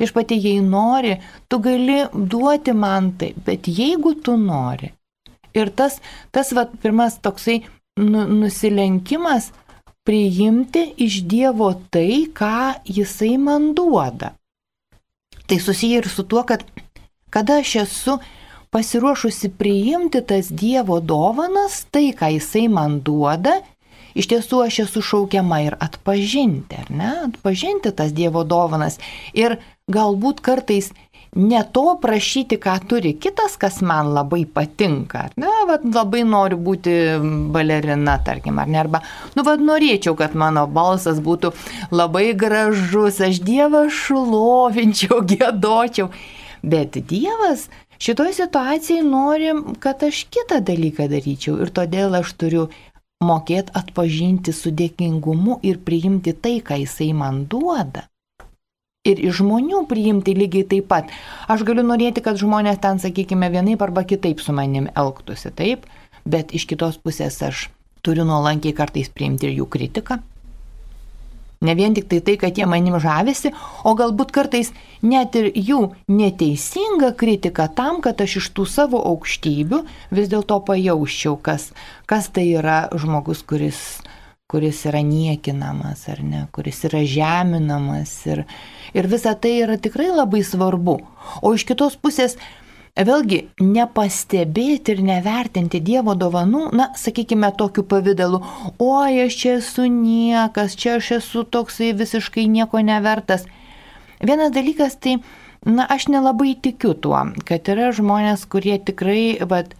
[0.00, 4.94] Viešpatė, jei nori, tu gali duoti man tai, bet jeigu tu nori.
[5.55, 5.98] Ir tas,
[6.33, 7.61] tas va, pirmas toksai
[8.00, 9.50] nu, nusilenkimas
[10.02, 14.34] priimti iš Dievo tai, ką Jisai man duoda.
[15.46, 16.64] Tai susiję ir su tuo, kad
[17.30, 18.18] kada aš esu
[18.70, 23.60] pasiruošusi priimti tas Dievo dovanas, tai, ką Jisai man duoda,
[24.14, 27.12] iš tiesų aš esu šaukiama ir atpažinti, ar ne?
[27.28, 28.98] Atpažinti tas Dievo dovanas.
[29.34, 29.58] Ir
[29.90, 30.92] galbūt kartais
[31.36, 35.28] ne to prašyti, ką turi kitas, kas man labai patinka.
[35.38, 36.92] Na, vad labai noriu būti
[37.54, 39.02] balerina, tarkim, ar ne, arba,
[39.37, 41.52] nu, vad norėčiau, kad mano balsas būtų
[41.94, 46.11] labai gražus, aš Dievą šlovinčiau, gėdočiau.
[46.61, 47.68] Bet Dievas
[48.02, 52.68] šitoje situacijoje nori, kad aš kitą dalyką daryčiau ir todėl aš turiu
[53.24, 58.06] mokėti atpažinti su dėkingumu ir priimti tai, ką jisai man duoda
[59.08, 61.12] ir iš žmonių priimti lygiai taip pat.
[61.48, 65.86] Aš galiu norėti, kad žmonės ten, sakykime, vienaip arba kitaip su manim elgtųsi, taip,
[66.28, 67.68] bet iš kitos pusės aš
[68.04, 70.20] turiu nuolankiai kartais priimti ir jų kritiką.
[71.64, 73.52] Ne vien tik tai tai, kad jie manim žavisi,
[73.84, 74.70] o galbūt kartais
[75.04, 79.82] net ir jų neteisinga kritika tam, kad aš iš tų savo aukštybių
[80.16, 81.70] vis dėlto pajauščiau, kas,
[82.08, 83.80] kas tai yra žmogus, kuris,
[84.48, 88.46] kuris yra niekinamas ar ne, kuris yra žeminamas ir,
[88.96, 90.96] Ir visa tai yra tikrai labai svarbu.
[91.42, 92.37] O iš kitos pusės,
[92.98, 98.42] vėlgi, nepastebėti ir nevertinti Dievo dovanų, na, sakykime, tokiu pavydalu,
[98.83, 103.46] oi, aš čia esu niekas, čia aš esu toksai visiškai nieko nevertas.
[104.20, 105.20] Vienas dalykas tai,
[105.64, 109.72] na, aš nelabai tikiu tuo, kad yra žmonės, kurie tikrai, vad,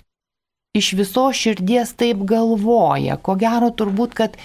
[0.77, 3.19] iš viso širdies taip galvoja.
[3.19, 4.37] Ko gero turbūt, kad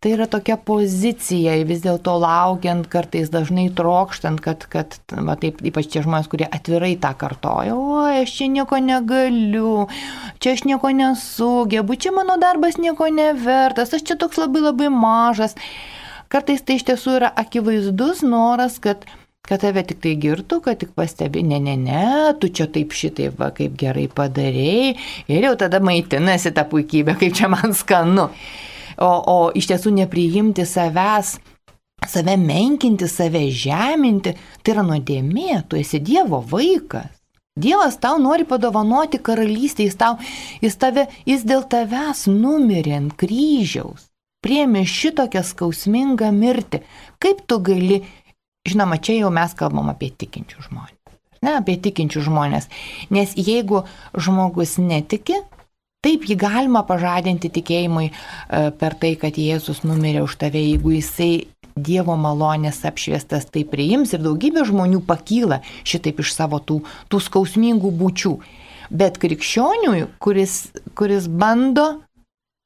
[0.00, 5.90] tai yra tokia pozicija, vis dėlto laukiant, kartais dažnai trokštant, kad, kad va, taip, ypač
[5.92, 9.86] tie žmonės, kurie atvirai tą kartoja, o aš čia nieko negaliu,
[10.42, 15.56] čia aš nieko nesugebu, čia mano darbas nieko nevertas, aš čia toks labai labai mažas.
[16.32, 19.06] Kartais tai iš tiesų yra akivaizdus noras, kad
[19.46, 22.06] kad tave tik tai girtų, kad tik pastebi, ne, ne, ne,
[22.42, 24.96] tu čia taip šitai, va, kaip gerai padarėjai
[25.30, 28.26] ir jau tada maitinasi tą puikybę, kaip čia man skanu
[28.98, 31.36] o, o iš tiesų nepriimti savęs,
[32.06, 37.12] save menkinti, save žeminti, tai yra nuodėmė, tu esi Dievo vaikas.
[37.56, 40.18] Dievas tau nori padovanoti karalystę, jis, tau,
[40.60, 44.10] jis, tave, jis dėl tavęs numirė ant kryžiaus,
[44.44, 46.82] priemi šitokią skausmingą mirtį.
[47.16, 48.02] Kaip tu gali,
[48.68, 51.16] žinoma, čia jau mes kalbam apie tikinčių žmonės.
[51.40, 52.68] Ne, apie tikinčių žmonės.
[53.08, 55.40] Nes jeigu žmogus netiki,
[56.06, 58.12] Taip, jį galima pažadinti tikėjimui e,
[58.78, 61.30] per tai, kad Jėzus numirė už tave, jeigu jisai
[61.76, 66.78] Dievo malonės apšviestas tai priims ir daugybė žmonių pakyla šitaip iš savo tų,
[67.10, 68.32] tų skausmingų būčių.
[68.94, 70.54] Bet krikščioniui, kuris,
[70.96, 71.88] kuris bando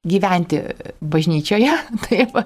[0.04, 0.60] gyventi
[1.00, 1.72] bažnyčioje,
[2.10, 2.36] taip,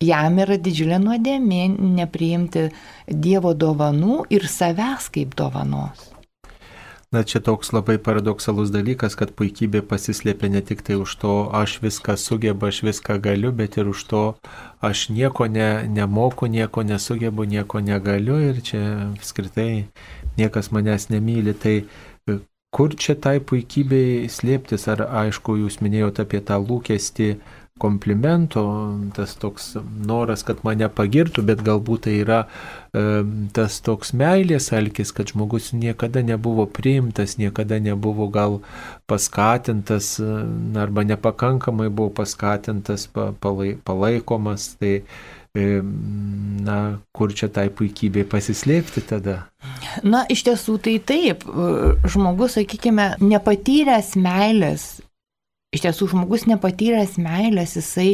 [0.00, 1.68] jam yra didžiulė nuodėmė
[2.00, 2.70] nepriimti
[3.04, 6.11] Dievo dovanų ir savęs kaip dovanos.
[7.12, 11.74] Na čia toks labai paradoksalus dalykas, kad puikybė pasislėpia ne tik tai už to, aš
[11.84, 14.22] viską sugebu, aš viską galiu, bet ir už to,
[14.80, 19.84] aš nieko ne, nemoku, nieko nesugebu, nieko negaliu ir čia apskritai
[20.40, 21.52] niekas manęs nemyli.
[21.52, 22.38] Tai e,
[22.72, 27.28] kur čia tai puikybei slėptis, ar aišku, jūs minėjote apie tą lūkestį,
[27.82, 28.62] komplimento,
[29.16, 29.72] tas toks
[30.06, 33.02] noras, kad mane pagirtų, bet galbūt tai yra e,
[33.56, 38.60] tas toks meilės alkis, kad žmogus niekada nebuvo priimtas, niekada nebuvo gal
[39.10, 40.14] paskatintas
[40.78, 44.72] arba nepakankamai buvo paskatintas, palai, palaikomas.
[44.80, 44.96] Tai,
[45.58, 45.68] e,
[46.66, 46.78] na,
[47.12, 49.42] kur čia tai puikybė pasislėpti tada?
[50.06, 51.46] Na, iš tiesų tai taip.
[52.14, 54.92] Žmogus, sakykime, nepatyręs meilės
[55.72, 58.10] iš tiesų žmogus nepatyręs meilės, jisai,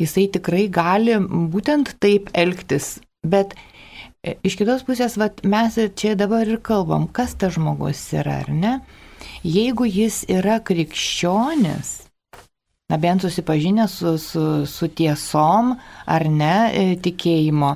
[0.00, 1.18] jisai tikrai gali
[1.52, 2.96] būtent taip elgtis.
[3.26, 3.52] Bet
[4.22, 8.50] e, iš kitos pusės, vat, mes čia dabar ir kalbam, kas tas žmogus yra, ar
[8.52, 8.74] ne?
[9.46, 11.92] Jeigu jis yra krikščionis,
[12.90, 15.74] na bent susipažinęs su, su, su tiesom
[16.06, 17.74] ar ne e, tikėjimo,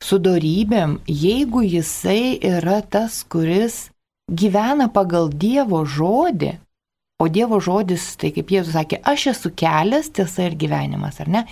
[0.00, 3.86] su darybėm, jeigu jisai yra tas, kuris
[4.30, 6.54] gyvena pagal Dievo žodį,
[7.20, 11.42] O Dievo žodis, tai kaip Jėzus sakė, aš esu kelias, tiesa ir gyvenimas, ar ne?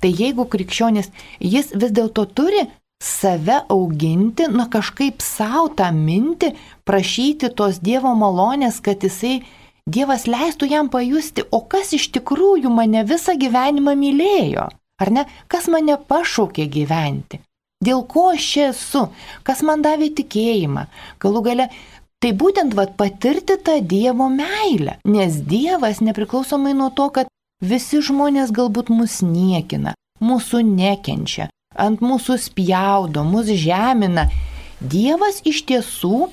[0.00, 2.64] Tai jeigu krikščionis, jis vis dėlto turi
[3.02, 6.54] save auginti, na kažkaip savo tą mintį,
[6.88, 9.42] prašyti tos Dievo malonės, kad jisai,
[9.82, 14.68] Dievas leistų jam pajusti, o kas iš tikrųjų mane visą gyvenimą mylėjo,
[15.02, 15.24] ar ne?
[15.50, 17.40] Kas mane pašaukė gyventi?
[17.82, 19.08] Dėl ko aš čia esu?
[19.42, 20.86] Kas man davė tikėjimą?
[21.18, 21.66] Galų gale
[22.22, 28.52] Tai būtent vat, patirti tą Dievo meilę, nes Dievas nepriklausomai nuo to, kad visi žmonės
[28.54, 34.28] galbūt mus niekina, mūsų nekenčia, ant mūsų spjaudo, mus žemina,
[34.78, 36.28] Dievas iš tiesų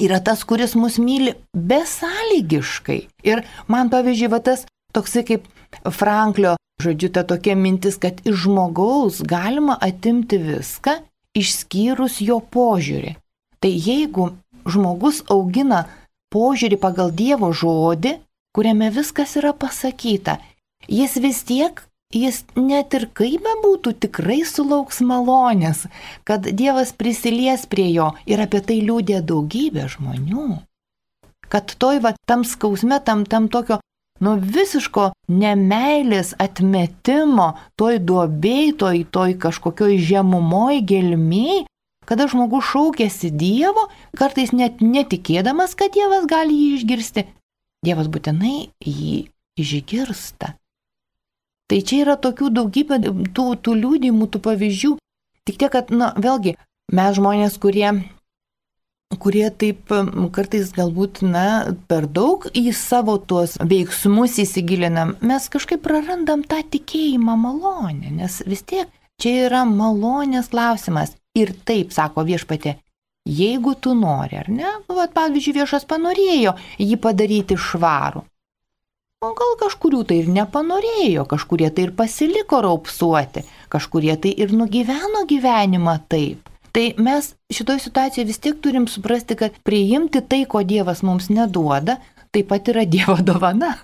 [0.00, 3.00] yra tas, kuris mus myli besąlygiškai.
[3.28, 4.64] Ir man pavyzdžiui, va tas
[4.96, 5.44] toksai kaip
[5.92, 11.02] Franklio, žodžiu, ta tokia mintis, kad iš žmogaus galima atimti viską,
[11.36, 13.18] išskyrus jo požiūrį.
[13.62, 14.32] Tai jeigu
[14.66, 15.86] žmogus augina
[16.32, 18.16] požiūrį pagal Dievo žodį,
[18.56, 20.38] kuriame viskas yra pasakyta,
[20.88, 25.86] jis vis tiek jis net ir kaip bebūtų tikrai sulauks malonės,
[26.28, 30.60] kad Dievas prisilies prie jo ir apie tai liūdė daugybė žmonių.
[31.52, 33.80] Kad toj va tam skausme, tam, tam tokio
[34.22, 41.64] nuo visiško nemailės atmetimo, toj duobėj, toj, toj kažkokioj žemumoj, gelmiai,
[42.08, 43.88] kada žmogus šaukėsi Dievo,
[44.18, 47.26] kartais net netikėdamas, kad Dievas gali jį išgirsti,
[47.86, 49.22] Dievas būtinai jį
[49.58, 50.54] išgirsta.
[51.70, 52.98] Tai čia yra tokių daugybė
[53.32, 54.96] tų, tų liūdimų, tų pavyzdžių.
[55.48, 56.52] Tik tiek, kad, na, vėlgi,
[56.92, 57.88] mes žmonės, kurie,
[59.22, 59.94] kurie taip
[60.36, 67.38] kartais galbūt, na, per daug į savo tuos veiksmus įsigilinam, mes kažkaip prarandam tą tikėjimą
[67.40, 71.16] malonę, nes vis tiek čia yra malonės klausimas.
[71.38, 72.76] Ir taip, sako viešpatė,
[73.24, 78.26] jeigu tu nori, ar ne, nu, vat, pavyzdžiui, viešas panorėjo jį padaryti švarų.
[79.22, 85.22] O gal kažkurių tai ir nepanorėjo, kažkurie tai ir pasiliko raupsuoti, kažkurie tai ir nugyveno
[85.30, 86.50] gyvenimą taip.
[86.74, 92.00] Tai mes šitoje situacijoje vis tiek turim suprasti, kad priimti tai, ko Dievas mums neduoda,
[92.34, 93.76] taip pat yra Dievo dovana.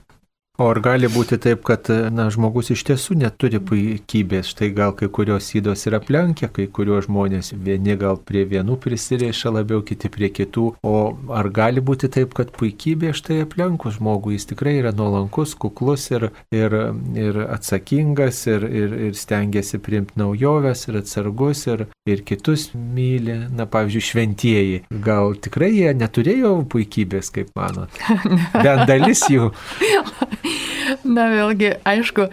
[0.59, 5.07] O ar gali būti taip, kad na, žmogus iš tiesų neturi puikybės, štai gal kai
[5.07, 10.33] kurios įdos yra aplenkia, kai kurios žmonės vieni gal prie vienų prisiriša labiau, kiti prie
[10.35, 10.95] kitų, o
[11.39, 16.27] ar gali būti taip, kad puikybė štai aplenkus žmogų, jis tikrai yra nuolankus, kuklus ir,
[16.51, 16.75] ir,
[17.15, 23.69] ir atsakingas ir, ir, ir stengiasi priimti naujoves ir atsargus ir, ir kitus myli, na
[23.71, 24.83] pavyzdžiui, šventieji.
[25.07, 27.95] Gal tikrai jie neturėjo puikybės, kaip manot?
[28.67, 29.53] Bent dalis jų.
[31.17, 32.29] Na vėlgi, aišku,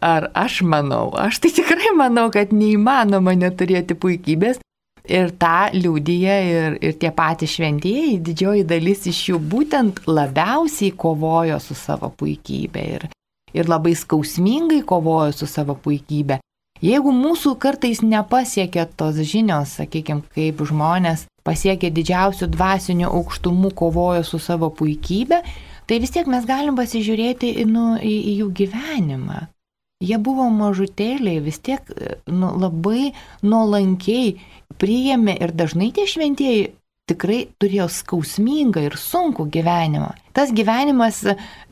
[0.00, 4.60] ar aš manau, aš tai tikrai manau, kad neįmanoma neturėti puikybės.
[5.10, 11.56] Ir tą liūdija ir, ir tie patys šventieji, didžioji dalis iš jų būtent labiausiai kovojo
[11.64, 13.06] su savo puikybė ir,
[13.56, 16.38] ir labai skausmingai kovojo su savo puikybė.
[16.84, 24.40] Jeigu mūsų kartais nepasiekia tos žinios, sakykime, kaip žmonės pasiekia didžiausių dvasinių aukštumų kovojo su
[24.40, 25.42] savo puikybė,
[25.90, 29.40] tai vis tiek mes galim pasižiūrėti nu, į, į jų gyvenimą.
[30.00, 31.90] Jie buvo mažutėliai, vis tiek
[32.30, 33.10] nu, labai
[33.44, 34.36] nuolankiai
[34.80, 36.70] priėmė ir dažnai tie šventieji
[37.10, 40.12] tikrai turėjo skausmingą ir sunkų gyvenimą.
[40.36, 41.24] Tas gyvenimas,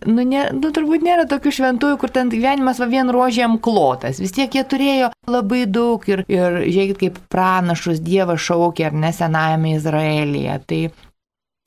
[0.03, 4.19] nu, ne, nu turbūt nėra tokių šventųjų, kur ten gyvenimas va vien rožėm klotas.
[4.19, 9.13] Vis tiek jie turėjo labai daug ir, ir žiūrėkit, kaip pranašus Dievas šaukė ar ne
[9.15, 10.59] senajame Izraelyje.
[10.67, 10.81] Tai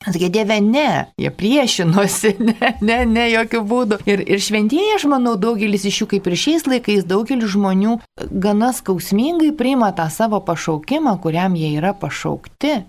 [0.02, 0.88] Sakė, Dieve, ne,
[1.20, 4.00] jie priešinosi, ne, ne, ne, jokių būdų.
[4.10, 7.98] Ir, ir šventieji, aš manau, daugelis iš jų, kaip ir šiais laikais, daugelis žmonių
[8.32, 12.80] gana skausmingai priima tą savo pašaukimą, kuriam jie yra pašaukti.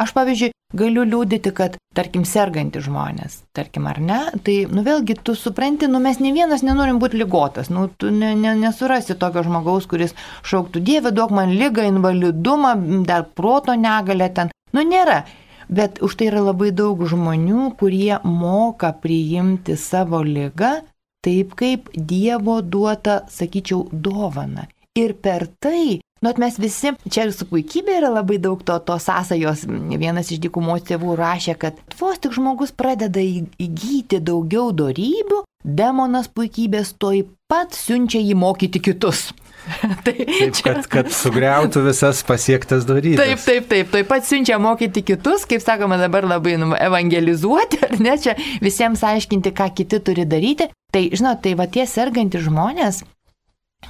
[0.00, 5.36] Aš, pavyzdžiui, galiu liūdėti, kad, tarkim, serganti žmonės, tarkim, ar ne, tai, nu vėlgi, tu
[5.38, 9.86] supranti, nu mes ne vienas nenorim būti lygotas, nu tu ne, ne, nesurasi tokio žmogaus,
[9.90, 12.74] kuris šauktų, Dieve, duok man lygą, invalidumą,
[13.06, 14.50] dar proto negalę ten.
[14.74, 15.22] Nu nėra.
[15.68, 20.80] Bet už tai yra labai daug žmonių, kurie moka priimti savo lygą
[21.24, 24.68] taip kaip Dievo duota, sakyčiau, dovana.
[24.94, 28.98] Ir per tai, nu, mes visi, čia ir su puikybė yra labai daug to, to
[29.02, 29.64] sąsajos.
[29.98, 36.94] Vienas iš dykumos tėvų rašė, kad vos tik žmogus pradeda įgyti daugiau darybių, demonas puikybės
[37.00, 39.32] toj pat siunčia jį mokyti kitus.
[40.04, 40.62] tai taip, čia...
[40.64, 43.16] kad, kad sugriautų visas pasiektas daryti.
[43.20, 47.96] Taip, taip, taip, taip pat siunčia mokyti kitus, kaip sakoma dabar labai nu, evangelizuoti, ar
[48.02, 50.68] ne, čia visiems aiškinti, ką kiti turi daryti.
[50.94, 53.02] Tai, žinot, tai va tie sergantys žmonės,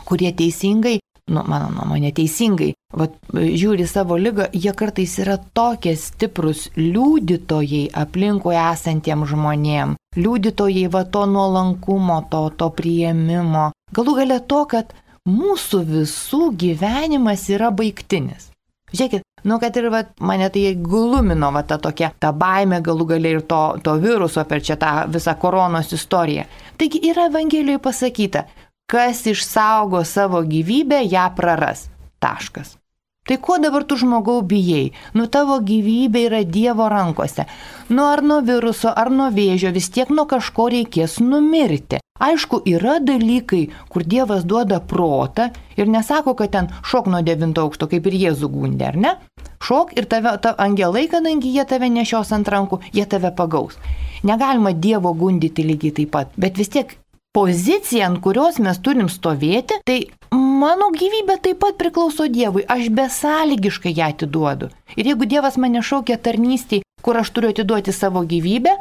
[0.08, 0.98] kurie teisingai,
[1.32, 8.56] nu, mano nuomonė, teisingai, va, žiūri savo lygą, jie kartais yra tokie stiprus liūdytojai aplinkui
[8.56, 9.96] esantiem žmonėm.
[10.16, 13.72] Liūdytojai va to nuolankumo, to, to prieimimo.
[13.94, 14.94] Galų gale to, kad
[15.28, 18.50] mūsų visų gyvenimas yra baigtinis.
[18.94, 23.38] Žiūrėkit, nu kad ir va, mane tai glumino va ta tokia, ta baime galų galiai
[23.38, 26.44] ir to, to viruso per čia tą visą koronos istoriją.
[26.78, 28.44] Taigi yra Evangelijoje pasakyta,
[28.86, 31.88] kas išsaugo savo gyvybę, ją praras.
[32.22, 32.76] Taškas.
[33.24, 34.92] Tai ko dabar tu žmogau bijai?
[35.16, 37.48] Nu tavo gyvybė yra Dievo rankose.
[37.88, 42.03] Nu ar nuo viruso, ar nuo vėžio vis tiek nuo kažko reikės numirti.
[42.22, 47.88] Aišku, yra dalykai, kur Dievas duoda protą ir nesako, kad ten šok nuo devinto aukšto,
[47.90, 49.10] kaip ir Jėzų gundė, ar ne?
[49.64, 53.74] šok ir tave, ta angelai, kadangi jie tave nešios ant rankų, jie tave pagaus.
[54.22, 56.92] Negalima Dievo gundyti lygiai taip pat, bet vis tiek
[57.34, 59.98] pozicija, ant kurios mes turim stovėti, tai
[60.30, 64.68] mano gyvybė taip pat priklauso Dievui, aš besąlygiškai ją atiduodu.
[64.94, 68.76] Ir jeigu Dievas mane šaukia tarnystėj, kur aš turiu atiduoti savo gyvybę,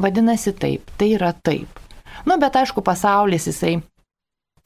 [0.00, 1.84] vadinasi taip, tai yra taip.
[2.26, 3.76] Nu, bet aišku, pasaulis jisai,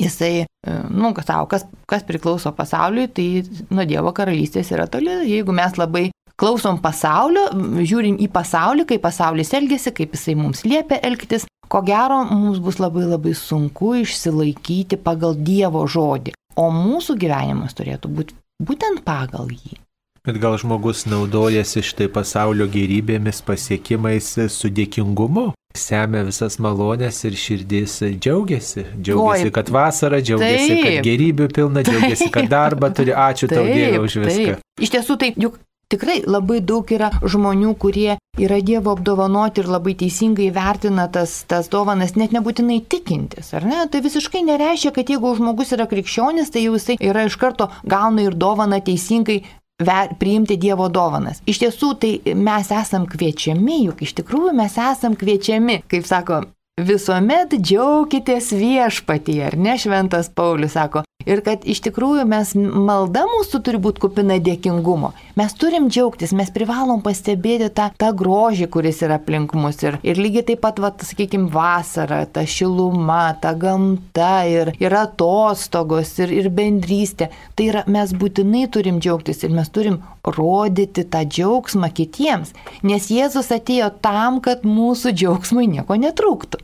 [0.00, 3.28] jisai, e, nu, savo, kas, kas priklauso pasauliui, tai
[3.70, 5.12] nuo Dievo karalystės yra toli.
[5.28, 6.08] Jeigu mes labai
[6.40, 7.48] klausom pasaulio,
[7.82, 12.80] žiūrim į pasaulį, kaip pasaulis elgesi, kaip jisai mums liepia elgtis, ko gero mums bus
[12.82, 19.81] labai labai sunku išsilaikyti pagal Dievo žodį, o mūsų gyvenimas turėtų būti būtent pagal jį.
[20.22, 27.96] Bet gal žmogus naudojasi štai pasaulio gerybėmis, pasiekimais su dėkingumu, semia visas malonės ir širdis
[28.22, 28.84] džiaugiasi.
[29.00, 33.10] Džiaugiasi, Oi, kad vasara, džiaugiasi, taip, kad gerybių pilna, džiaugiasi, kad darbą turi.
[33.10, 34.56] Ačiū taip, tau Dieve už viską.
[34.60, 34.82] Taip.
[34.86, 35.58] Iš tiesų, tai juk
[35.92, 41.68] Tikrai labai daug yra žmonių, kurie yra Dievo apdovanoti ir labai teisingai vertina tas, tas
[41.68, 43.82] dovanas, net nebūtinai tikintis, ar ne?
[43.92, 48.24] Tai visiškai nereiškia, kad jeigu žmogus yra krikščionis, tai jau jisai yra iš karto gauna
[48.24, 49.42] ir dovaną teisingai
[49.86, 51.42] ver, priimti Dievo dovanas.
[51.46, 56.44] Iš tiesų, tai mes esam kviečiami, juk iš tikrųjų mes esam kviečiami, kaip sako
[56.80, 61.02] Visuomet džiaukitės viešpatį, ar ne šventas Paulius sako.
[61.28, 65.12] Ir kad iš tikrųjų mes malda mūsų turi būti kupina dėkingumo.
[65.38, 69.80] Mes turim džiaugtis, mes privalom pastebėti tą, tą grožį, kuris yra aplink mus.
[69.84, 76.14] Ir, ir lygiai taip pat, va, sakykime, vasara, ta šiluma, ta gamta ir, ir atostogos
[76.22, 77.30] ir, ir bendrystė.
[77.56, 82.52] Tai yra, mes būtinai turim džiaugtis ir mes turim rodyti tą džiaugsmą kitiems,
[82.86, 86.62] nes Jėzus atėjo tam, kad mūsų džiaugsmui nieko netrūktų.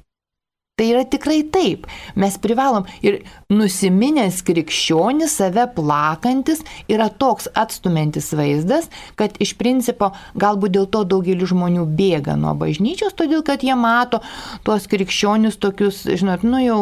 [0.79, 1.89] Tai yra tikrai taip.
[2.15, 3.21] Mes privalom ir
[3.51, 8.87] nusiminęs krikščionis, save plakantis yra toks atstumiantis vaizdas,
[9.19, 14.23] kad iš principo galbūt dėl to daugelis žmonių bėga nuo bažnyčios, todėl kad jie mato
[14.63, 16.79] tuos krikščionius tokius, žinot, nu jau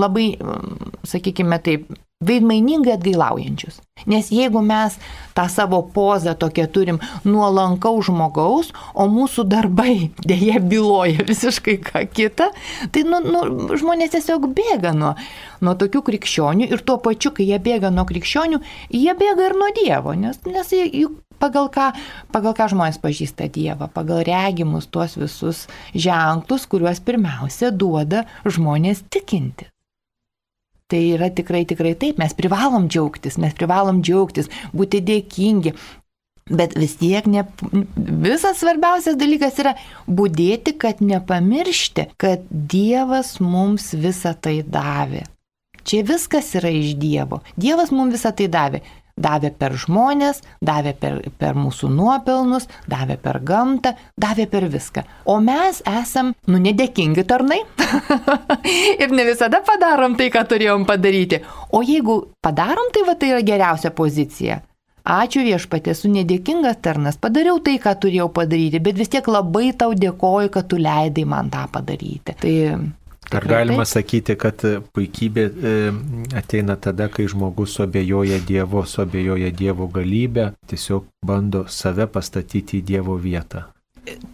[0.00, 0.30] labai,
[1.04, 1.92] sakykime taip,
[2.28, 3.80] veidmainingai atgailaujančius.
[4.10, 4.96] Nes jeigu mes
[5.36, 12.50] tą savo pozą tokią turim nuolankaus žmogaus, o mūsų darbai dėje byloja visiškai ką kitą,
[12.92, 13.44] tai nu, nu,
[13.78, 15.14] žmonės tiesiog bėga nuo,
[15.64, 18.60] nuo tokių krikščionių ir tuo pačiu, kai jie bėga nuo krikščionių,
[18.92, 21.90] jie bėga ir nuo Dievo, nes, nes juk pagal ką,
[22.34, 29.68] pagal ką žmonės pažįsta Dievą, pagal regimus tuos visus ženklus, kuriuos pirmiausia duoda žmonės tikinti.
[30.94, 35.72] Tai yra tikrai, tikrai taip, mes privalom džiaugtis, mes privalom džiaugtis, būti dėkingi.
[36.54, 37.42] Bet vis tiek ne,
[38.22, 39.72] visas svarbiausias dalykas yra
[40.06, 45.24] būdėti, kad nepamiršti, kad Dievas mums visą tai davė.
[45.82, 47.40] Čia viskas yra iš Dievo.
[47.58, 48.84] Dievas mums visą tai davė
[49.20, 55.04] davė per žmonės, davė per, per mūsų nuopelnus, davė per gamtą, davė per viską.
[55.30, 57.60] O mes esam, nu, nedėkingi tarnai
[59.02, 61.42] ir ne visada padarom tai, ką turėjom padaryti.
[61.72, 64.60] O jeigu padarom, tai va tai yra geriausia pozicija.
[65.04, 69.92] Ačiū viešpatė, esu nedėkingas tarnas, padariau tai, ką turėjau padaryti, bet vis tiek labai tau
[69.92, 72.32] dėkoju, kad tu leidai man tą padaryti.
[72.40, 72.54] Tai
[73.34, 74.62] Ar galima sakyti, kad
[74.94, 75.74] puikybė e,
[76.38, 83.18] ateina tada, kai žmogus suabejoja Dievo, suabejoja Dievo galybę, tiesiog bando save pastatyti į Dievo
[83.20, 83.66] vietą?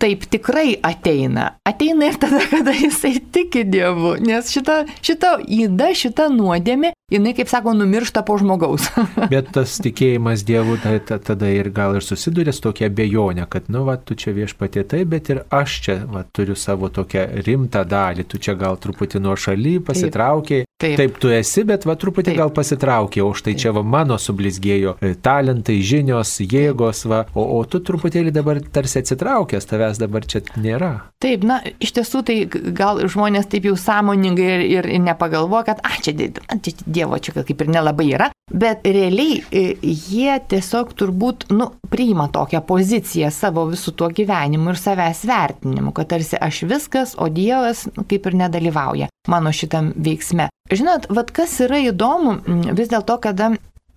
[0.02, 1.52] Taip tikrai ateina.
[1.66, 7.50] Ateina ir tada, kada jisai tiki Dievu, nes šita, šita įda, šita nuodėmė jinai, kaip
[7.50, 8.88] sako, numiršta po žmogaus.
[9.32, 13.84] Bet tas tikėjimas Dievu tai tada ir gal ir susiduria su tokia bejonė, kad, nu,
[13.88, 18.26] va, tu čia viešpatė tai, bet ir aš čia, va, turiu savo tokią rimtą dalį,
[18.30, 20.66] tu čia gal truputį nuo šaly pasitraukiai.
[20.80, 20.96] Taip.
[20.96, 22.38] Taip, tu esi, bet va truputį Taip.
[22.38, 23.60] gal pasitraukė, o štai Taip.
[23.60, 29.02] čia va mano sublizgėjo e, talentai, žinios, jėgos, va, o, o tu truputėlį dabar tarsi
[29.02, 30.92] atsitraukęs, tavęs dabar čia nėra.
[31.20, 35.84] Taip, na, iš tiesų tai gal žmonės taip jau sąmoningai ir, ir, ir nepagalvoja, kad,
[35.84, 36.16] a, čia,
[36.64, 42.26] čia Dievo čia kaip ir nelabai yra, bet realiai e, jie tiesiog turbūt, nu, priima
[42.32, 47.86] tokią poziciją savo visų tuo gyvenimu ir savęs vertinimu, kad tarsi aš viskas, o Dievas
[47.94, 50.50] nu, kaip ir nedalyvauja mano šitam veiksme.
[50.70, 52.36] Žinot, vad kas yra įdomu,
[52.76, 53.54] vis dėlto, kada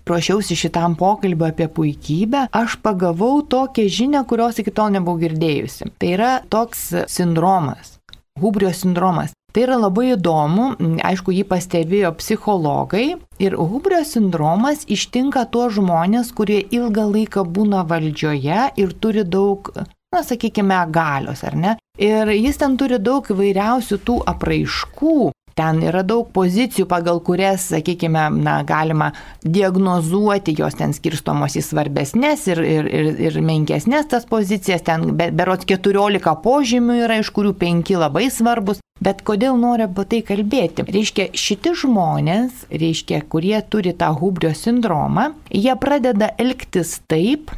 [0.08, 5.92] ruošiausi šitam pokalbio apie puikybę, aš pagavau tokią žinią, kurios iki tol nebuvau girdėjusi.
[6.00, 7.98] Tai yra toks sindromas.
[8.40, 9.36] Hubrio sindromas.
[9.54, 10.72] Tai yra labai įdomu,
[11.06, 18.72] aišku, jį pastebėjo psichologai ir Hubrio sindromas ištinka tuos žmonės, kurie ilgą laiką būna valdžioje
[18.82, 21.76] ir turi daug, na, sakykime, galios, ar ne?
[22.02, 25.18] Ir jis ten turi daug įvairiausių tų apraiškų,
[25.58, 29.12] ten yra daug pozicijų, pagal kurias, sakykime, na, galima
[29.44, 35.30] diagnozuoti, jos ten skirstomos į svarbesnės ir, ir, ir, ir menkesnės tas pozicijas, ten be,
[35.36, 38.82] berots 14 požymių yra, iš kurių 5 labai svarbus.
[39.04, 40.86] Bet kodėl noriu apie tai kalbėti?
[40.88, 47.52] Reiškia, šitie žmonės, reiškia, kurie turi tą hubrio sindromą, jie pradeda elgtis taip,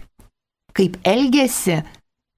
[0.76, 1.84] kaip elgesi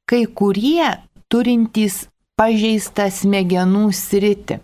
[0.08, 0.88] kai kurie
[1.32, 2.06] turintys
[2.40, 4.62] pažeistą smegenų sritį.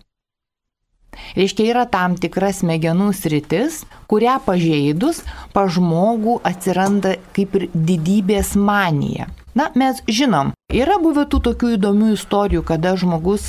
[1.38, 5.22] Reiškia, yra tam tikra smegenų sritis, kurią pažeidus
[5.54, 9.28] pa žmogų atsiranda kaip ir didybės manija.
[9.54, 13.46] Na, mes žinom, yra buvę tų tokių įdomių istorijų, kada žmogus,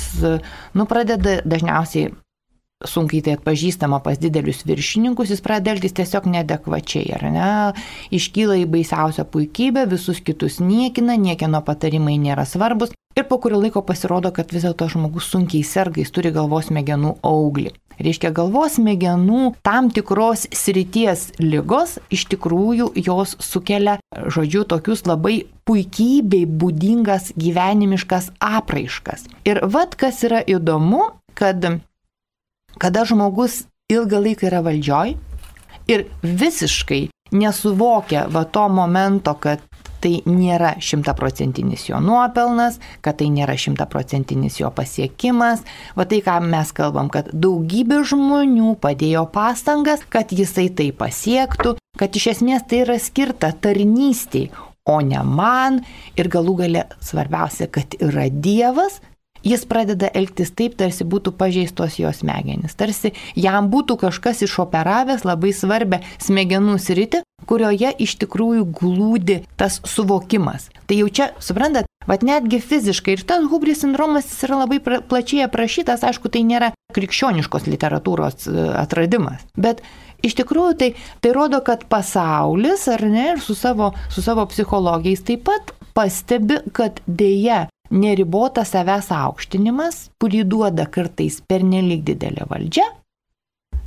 [0.74, 2.12] nu, pradeda dažniausiai
[2.84, 7.48] sunkiai tai atpažįstama pas didelius viršininkus, jis pradeda elgtis tiesiog nedekvačiai, ar ne?
[8.14, 13.80] Iškyla į baisiausią puikybę, visus kitus niekina, niekieno patarimai nėra svarbus ir po kurio laiko
[13.80, 17.72] pasirodo, kad vis dėlto žmogus sunkiai serga, jis turi galvos smegenų auglį.
[17.96, 26.44] Reiškia, galvos smegenų tam tikros srities lygos iš tikrųjų jos sukelia, žodžiu, tokius labai puikybei
[26.44, 29.24] būdingas gyvenimiškas apraiškas.
[29.48, 31.64] Ir vad kas yra įdomu, kad
[32.82, 35.16] kada žmogus ilgą laiką yra valdžioj
[35.90, 39.62] ir visiškai nesuvokia va to momento, kad
[40.02, 45.64] tai nėra šimtaprocentinis jo nuopelnas, kad tai nėra šimtaprocentinis jo pasiekimas.
[45.96, 52.20] Va tai, ką mes kalbam, kad daugybė žmonių padėjo pastangas, kad jisai tai pasiektų, kad
[52.20, 54.50] iš esmės tai yra skirta tarnystėj,
[54.86, 55.82] o ne man.
[56.18, 59.00] Ir galų gale svarbiausia, kad yra Dievas,
[59.46, 62.74] jis pradeda elgtis taip, tarsi būtų pažeistos jo smegenys.
[62.78, 70.70] Tarsi jam būtų kažkas išoperavęs labai svarbę smegenų sritį, kurioje iš tikrųjų glūdi tas suvokimas.
[70.86, 75.46] Tai jau čia, suprantat, Vat netgi fiziškai ir tas hubris sindromas jis yra labai plačiai
[75.48, 79.42] aprašytas, aišku, tai nėra krikščioniškos literatūros e, atradimas.
[79.58, 79.82] Bet
[80.26, 80.90] iš tikrųjų tai,
[81.22, 86.60] tai rodo, kad pasaulis, ar ne, ir su savo, su savo psichologijais taip pat pastebi,
[86.76, 92.86] kad dėja neribotas savęs aukštinimas, kurį duoda kartais pernelyg didelė valdžia,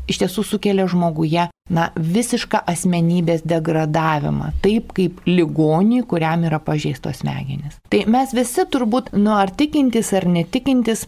[0.10, 7.78] iš tiesų sukelia žmoguje, na, visišką asmenybės degradavimą, taip kaip ligonį, kuriam yra pažeistos smegenys.
[7.94, 11.06] Tai mes visi turbūt, nu, ar tikintis ar netikintis,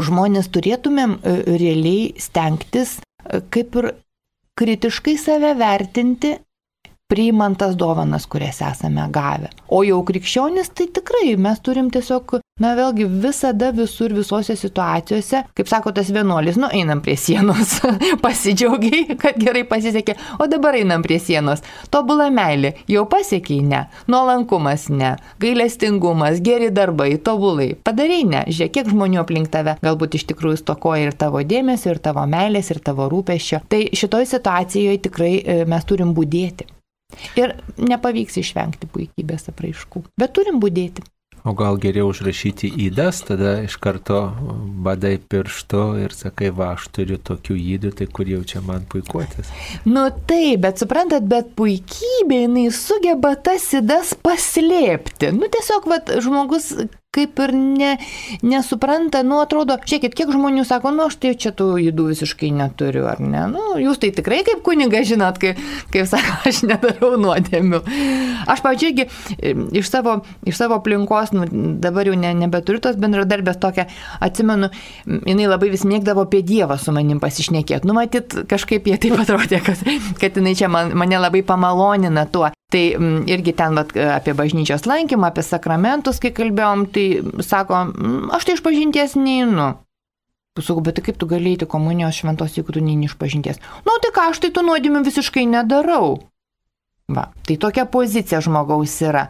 [0.00, 3.92] žmonės turėtumėm e, realiai stengtis e, kaip ir
[4.58, 6.36] kritiškai save vertinti
[7.08, 9.50] priimant tas dovanas, kurias esame gavę.
[9.68, 15.70] O jau krikščionis, tai tikrai mes turim tiesiog, na vėlgi, visada visur, visose situacijose, kaip
[15.70, 17.76] sako tas vienuolis, nu einam prie sienos,
[18.24, 21.64] pasidžiaugiai, kad gerai pasisekė, o dabar einam prie sienos.
[21.92, 24.88] Tobula meilė, jau pasiekiai ne, nuolankumas?
[24.94, 27.72] Ne, gailestingumas, geri darbai, tobulai.
[27.86, 32.02] Padarai ne, žiūrėk, kiek žmonių aplink tave galbūt iš tikrųjų stokoja ir tavo dėmesio, ir
[32.04, 33.64] tavo meilės, ir tavo rūpeščio.
[33.68, 36.70] Tai šitoj situacijoje tikrai e, mes turim būdėti.
[37.40, 41.04] Ir nepavyks išvengti puikybės apraiškų, bet turim būdėti.
[41.44, 44.16] O gal geriau užrašyti įdas, tada iš karto
[44.86, 49.50] badai pirštu ir sakai, va, aš turiu tokių įdų, tai kur jau čia man puikuotis.
[49.84, 55.34] Nu taip, bet suprantat, bet puikybė jinai sugeba tas įdas paslėpti.
[55.36, 56.70] Nu tiesiog, va, žmogus
[57.14, 57.92] kaip ir ne,
[58.46, 63.06] nesupranta, nu atrodo, žiūrėkit, kiek žmonių sako, nu aš tai čia tų įdų visiškai neturiu,
[63.10, 63.46] ar ne?
[63.52, 65.60] Nu, jūs tai tikrai kaip kuniga žinot, kaip,
[65.94, 67.82] kaip sako, aš nedarau nuodėmių.
[68.50, 69.06] Aš, pavyzdžiui,
[69.80, 71.46] iš savo, iš savo aplinkos, nu,
[71.82, 73.86] dabar jau ne, nebeturiu tos bendradarbės tokią,
[74.24, 74.70] atsimenu,
[75.06, 77.88] jinai labai vis mėgdavo apie Dievą su manim pasišnekėti.
[77.88, 79.80] Nu, matyt, kažkaip jie taip atrodė, kad,
[80.20, 82.50] kad jinai čia man, mane labai pamalonina tuo.
[82.74, 87.06] Tai mm, irgi ten vat, apie bažnyčios lankymą, apie sakramentus, kai kalbėjom, tai
[87.46, 89.70] sako, mm, aš tai iš pažinties neinu.
[90.58, 93.62] Sakau, bet tai kaip tu galėjai komunijos šventos, jeigu tu neini iš pažinties?
[93.86, 96.18] Nu, tai ką, aš tai tų nuodėmių visiškai nedarau.
[97.12, 99.26] Va, tai tokia pozicija žmogaus yra.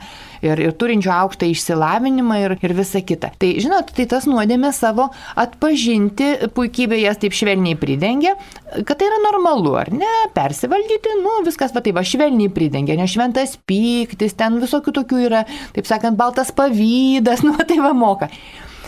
[0.47, 3.33] Ir, ir turinčio aukštą išsilavinimą ir, ir visa kita.
[3.35, 5.09] Tai žinot, tai tas nuodėmė savo
[5.43, 8.37] atpažinti puikybė jas taip švelniai pridengia,
[8.77, 10.13] kad tai yra normalu, ar ne?
[10.37, 15.43] Persivaldyti, nu viskas va taip, va švelniai pridengia, ne šventas pyktis, ten visokių tokių yra,
[15.75, 18.31] taip sakant, baltas pavydas, nu tai va moka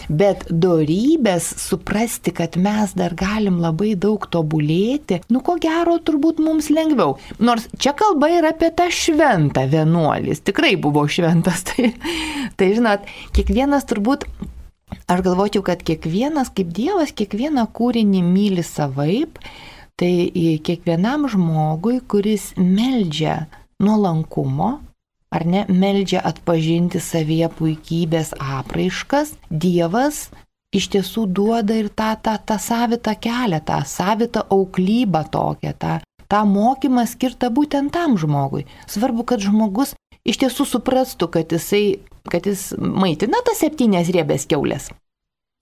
[0.09, 6.71] bet dorybės suprasti, kad mes dar galim labai daug tobulėti, nu ko gero turbūt mums
[6.73, 7.17] lengviau.
[7.39, 11.93] Nors čia kalba yra apie tą šventą vienuolis, tikrai buvo šventas, tai,
[12.59, 14.29] tai žinot, kiekvienas turbūt
[15.07, 19.39] Aš galvočiau, kad kiekvienas, kaip Dievas, kiekvieną kūrinį myli savaip,
[19.99, 20.31] tai
[20.67, 23.47] kiekvienam žmogui, kuris meldžia
[23.83, 24.77] nuolankumo,
[25.37, 30.27] ar ne, meldžia atpažinti savyje puikybės apraiškas, Dievas
[30.77, 36.43] iš tiesų duoda ir tą, tą, tą savitą kelią, tą savitą auklybą tokią, tą, tą
[36.49, 38.67] mokymą skirtą būtent tam žmogui.
[38.91, 39.95] Svarbu, kad žmogus
[40.27, 42.01] iš tiesų suprastų, kad, jisai,
[42.33, 44.91] kad jis maitina tas septynės riebės keulės.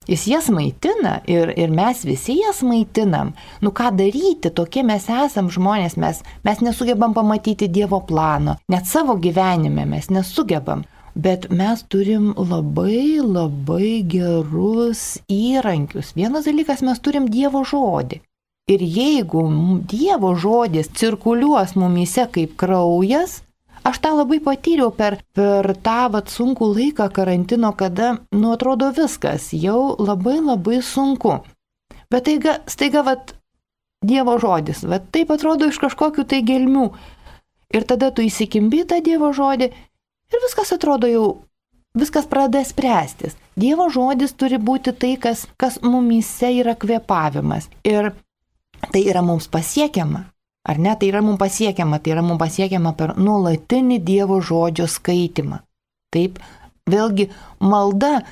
[0.07, 3.33] Jis jas maitina ir, ir mes visi jas maitinam.
[3.61, 9.17] Nu ką daryti, tokie mes esam žmonės, mes, mes nesugebam pamatyti Dievo plano, net savo
[9.17, 10.85] gyvenime mes nesugebam.
[11.15, 16.11] Bet mes turim labai labai gerus įrankius.
[16.13, 18.19] Vienas dalykas, mes turim Dievo žodį.
[18.67, 19.45] Ir jeigu
[19.87, 23.44] Dievo žodis cirkuliuos mumise kaip kraujas,
[23.85, 29.51] aš tą labai patyriau per, per tą vat sunkų laiką karantino, kada, nu, atrodo viskas,
[29.53, 31.39] jau labai labai sunku.
[32.11, 33.35] Bet taiga, staiga, vat,
[34.05, 36.89] Dievo žodis, vat taip atrodo iš kažkokių tai gelmių.
[37.73, 41.25] Ir tada tu įsikimbi tą Dievo žodį ir viskas atrodo jau,
[41.97, 43.33] viskas pradeda spręstis.
[43.57, 47.71] Dievo žodis turi būti tai, kas, kas mumise yra kvepavimas.
[47.87, 48.11] Ir
[48.91, 50.25] tai yra mums pasiekiama.
[50.65, 55.61] Ar ne, tai yra mums pasiekiama, tai yra mums pasiekiama per nuolatinį Dievo žodžio skaitimą.
[56.15, 56.39] Taip,
[56.89, 57.27] vėlgi
[57.61, 58.23] malda,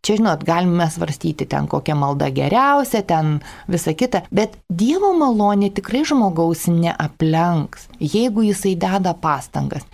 [0.00, 6.06] čia žinot, galime svarstyti ten kokia malda geriausia, ten visa kita, bet Dievo malonė tikrai
[6.08, 9.84] žmogaus neaplenks, jeigu jisai deda pastangas.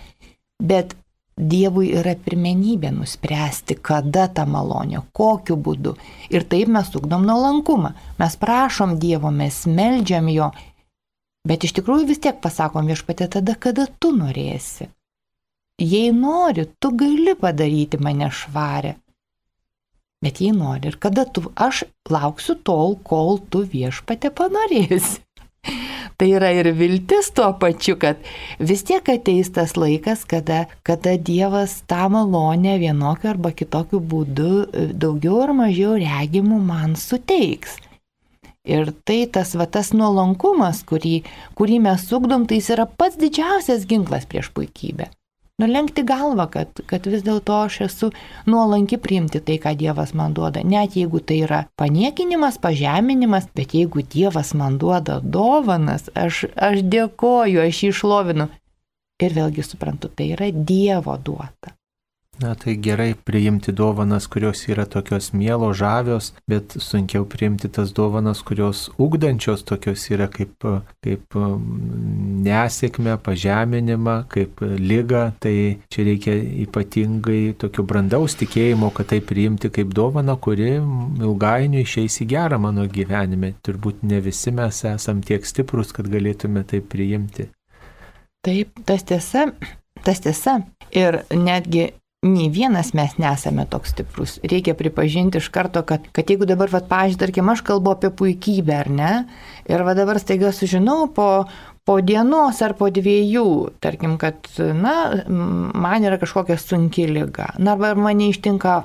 [0.59, 0.95] Bet
[1.39, 5.93] Dievui yra pirmenybė nuspręsti, kada ta malonė, kokiu būdu.
[6.35, 7.93] Ir taip mes ugdom nuolankumą.
[8.19, 10.49] Mes prašom Dievo, mes meldžiam jo.
[11.49, 14.91] Bet iš tikrųjų vis tiek pasakom viešpatė tada, kada tu norėsi.
[15.79, 18.97] Jei nori, tu gali padaryti mane švarę.
[20.19, 25.23] Bet jei nori ir kada tu, aš lauksiu tol, kol tu viešpatė panorėsi.
[26.19, 28.19] Tai yra ir viltis tuo pačiu, kad
[28.59, 34.87] vis tiek ateis tas laikas, kada, kada Dievas tą malonę vienokiu arba kitokiu būdu e,
[34.91, 37.79] daugiau ar mažiau regimų man suteiks.
[38.69, 41.23] Ir tai tas, va, tas nuolankumas, kurį,
[41.57, 45.09] kurį mes sugdom, tai jis yra pats didžiausias ginklas prieš puikybę
[45.59, 48.09] nulenkti galvą, kad, kad vis dėlto aš esu
[48.49, 50.63] nuolanki priimti tai, ką Dievas man duoda.
[50.63, 57.63] Net jeigu tai yra paniekinimas, pažeminimas, bet jeigu Dievas man duoda dovanas, aš, aš dėkoju,
[57.65, 58.47] aš jį išlovinu.
[59.19, 61.75] Ir vėlgi suprantu, tai yra Dievo duota.
[62.39, 68.39] Na tai gerai priimti dovanas, kurios yra tokios mielo, žavios, bet sunkiau priimti tas dovanas,
[68.47, 70.63] kurios ugdančios tokios yra kaip,
[71.03, 71.65] kaip um,
[72.45, 75.25] nesėkmė, pažeminimą, kaip lyga.
[75.43, 75.53] Tai
[75.91, 82.31] čia reikia ypatingai tokio brandaus tikėjimo, kad tai priimti kaip dovana, kuri ilgainiui išeis į
[82.37, 83.57] gerą mano gyvenime.
[83.67, 87.51] Turbūt ne visi mes esam tiek stiprus, kad galėtume tai priimti.
[88.47, 89.49] Taip, tas tiesa,
[90.07, 90.61] tas tiesa.
[90.95, 91.89] Ir netgi
[92.25, 94.37] nei vienas mes nesame toks stiprus.
[94.43, 98.75] Reikia pripažinti iš karto, kad, kad jeigu dabar, vad, pažiūrėjau, tarkim, aš kalbu apie puikybę,
[98.75, 99.11] ar ne,
[99.71, 101.47] ir va dabar staiga sužinau po,
[101.87, 103.47] po dienos ar po dviejų,
[103.79, 104.95] tarkim, kad, na,
[105.29, 108.81] man yra kažkokia sunki lyga, na, arba mane ištinka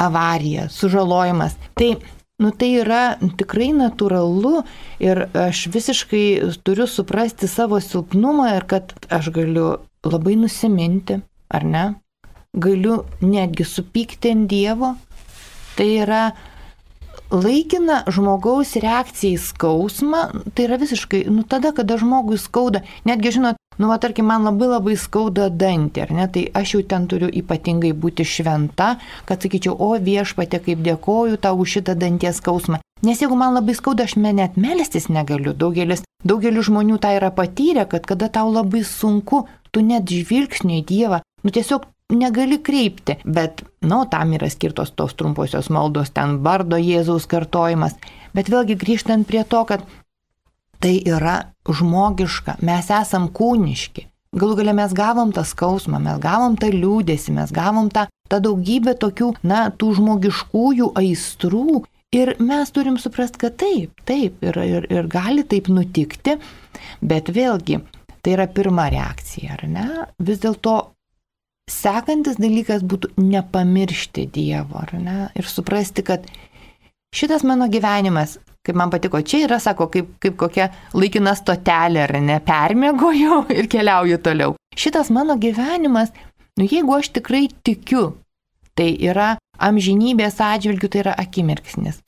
[0.00, 1.58] avarija, sužalojimas.
[1.76, 1.96] Tai
[2.36, 4.58] Nu tai yra tikrai natūralu
[5.00, 6.24] ir aš visiškai
[6.68, 9.70] turiu suprasti savo silpnumą ir kad aš galiu
[10.04, 11.16] labai nusiminti,
[11.48, 11.84] ar ne?
[12.56, 14.94] Galiu netgi supykti ant Dievo.
[15.76, 16.22] Tai yra
[17.30, 20.22] laikina žmogaus reakcija į skausmą,
[20.54, 24.70] tai yra visiškai, nu tada, kada žmogui skauda, netgi žinot, nu, va, tarkim, man labai
[24.70, 28.94] labai skauda dantį, ar ne, tai aš jau ten turiu ypatingai būti šventa,
[29.28, 32.80] kad sakyčiau, o viešpatė, kaip dėkoju tau už šitą danties skausmą.
[33.04, 35.52] Nes jeigu man labai skauda, aš net melstis negaliu.
[35.52, 40.86] Daugelis, daugelis žmonių tą yra patyrę, kad kada tau labai sunku, tu net žvilgsnio į
[40.88, 46.78] Dievą, nu tiesiog negali kreipti, bet, nu, tam yra skirtos tos trumposios maldos, ten bardo
[46.78, 47.96] Jėzaus kartojimas.
[48.36, 49.82] Bet vėlgi grįžtant prie to, kad
[50.82, 54.06] tai yra žmogiška, mes esam kūniški.
[54.36, 58.92] Galų galę mes gavom tą skausmą, mes gavom tą liūdėsi, mes gavom tą, tą daugybę
[59.00, 61.82] tokių, na, tų žmogiškųjų aistrų.
[62.14, 66.36] Ir mes turim suprasti, kad taip, taip, ir, ir, ir gali taip nutikti,
[67.02, 67.80] bet vėlgi,
[68.22, 69.86] tai yra pirma reakcija, ar ne?
[70.22, 70.76] Vis dėlto
[71.70, 75.16] sekantis dalykas būtų nepamiršti Dievo, ar ne?
[75.38, 76.26] Ir suprasti, kad
[77.14, 82.14] šitas mano gyvenimas, kaip man patiko, čia yra, sako, kaip, kaip kokia laikina stotelė, ar
[82.22, 84.56] ne, permėgoju ir keliauju toliau.
[84.76, 86.12] Šitas mano gyvenimas,
[86.58, 88.10] nu jeigu aš tikrai tikiu,
[88.76, 92.02] tai yra amžinybės atžvilgių, tai yra akimirksnis.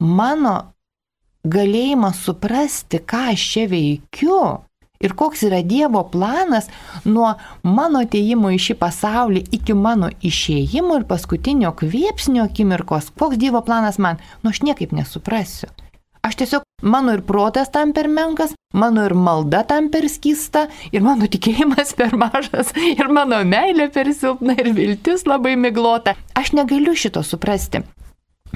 [0.00, 0.72] Mano
[1.48, 4.40] galėjimas suprasti, ką aš čia veikiu
[5.00, 6.66] Ir koks yra Dievo planas
[7.08, 7.30] nuo
[7.64, 13.96] mano ateimo į šį pasaulį iki mano išėjimo ir paskutinio kvėpsnio akimirkos, koks Dievo planas
[13.96, 15.70] man, nu aš niekaip nesuprasiu.
[16.20, 21.00] Aš tiesiog, mano ir protas tam per menkas, mano ir malda tam per skysta, ir
[21.00, 26.12] mano tikėjimas per mažas, ir mano meilė per silpna, ir viltis labai miglota.
[26.36, 27.80] Aš negaliu šito suprasti.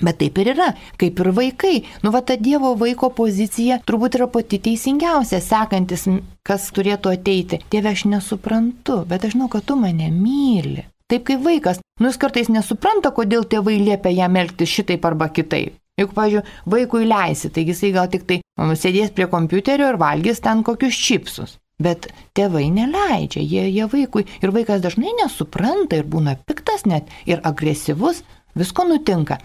[0.02, 1.74] Bet taip ir yra, kaip ir vaikai.
[2.02, 6.08] Nu, va, ta Dievo vaiko pozicija turbūt yra pati teisingiausia, sekantis,
[6.46, 7.60] kas turėtų ateiti.
[7.70, 10.88] Dieve, aš nesuprantu, bet aš žinau, kad tu mane myli.
[11.10, 11.80] Taip kaip vaikas.
[12.00, 15.76] Nu, jis kartais nesupranta, kodėl tėvai liepia jam elgtis šitaip arba kitaip.
[16.00, 18.40] Juk, pažiūrėjau, vaikui leisi, taigi jisai gal tik tai
[18.80, 21.58] sėdės prie kompiuterio ir valgys ten kokius čipsus.
[21.82, 27.42] Bet tėvai neleidžia, jie, jie vaikui ir vaikas dažnai nesupranta ir būna piktas net ir
[27.46, 28.22] agresyvus,
[28.58, 29.38] visko nutinka.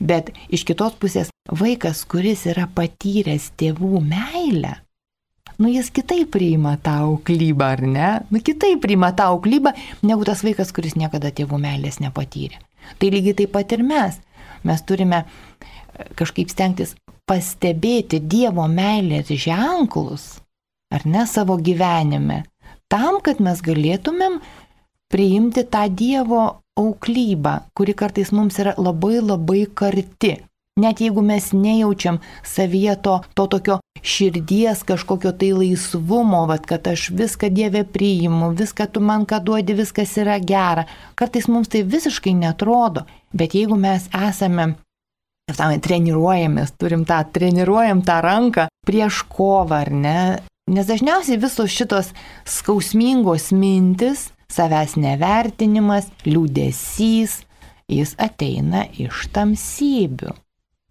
[0.00, 4.74] Bet iš kitos pusės vaikas, kuris yra patyręs tėvų meilę,
[5.58, 8.10] nu jis kitaip priima tą auklybą, ar ne?
[8.30, 9.72] Nu kitaip priima tą auklybą,
[10.04, 12.60] negu tas vaikas, kuris niekada tėvų meilės nepatyrė.
[13.00, 14.20] Tai lygiai taip pat ir mes.
[14.66, 15.26] Mes turime e,
[16.18, 16.94] kažkaip stengtis
[17.26, 20.36] pastebėti Dievo meilės ženklus,
[20.94, 22.44] ar ne savo gyvenime,
[22.92, 24.38] tam, kad mes galėtumėm
[25.10, 26.44] priimti tą Dievo
[26.76, 30.36] auklybą, kuri kartais mums yra labai labai karti.
[30.76, 37.08] Net jeigu mes nejaučiam savyje to, to tokio širdies kažkokio tai laisvumo, vat, kad aš
[37.16, 40.84] viską Dievę priimu, viską tu man ką duodi, viskas yra gera.
[41.16, 44.74] Kartais mums tai visiškai netrodo, bet jeigu mes esame
[45.56, 50.20] tam treniruojamės, turim tą, treniruojam tą ranką prieš kovą, ar ne?
[50.68, 52.12] Nes dažniausiai visos šitos
[52.44, 57.40] skausmingos mintis savęs nevertinimas, liūdėsys,
[57.90, 60.34] jis ateina iš tamsybių.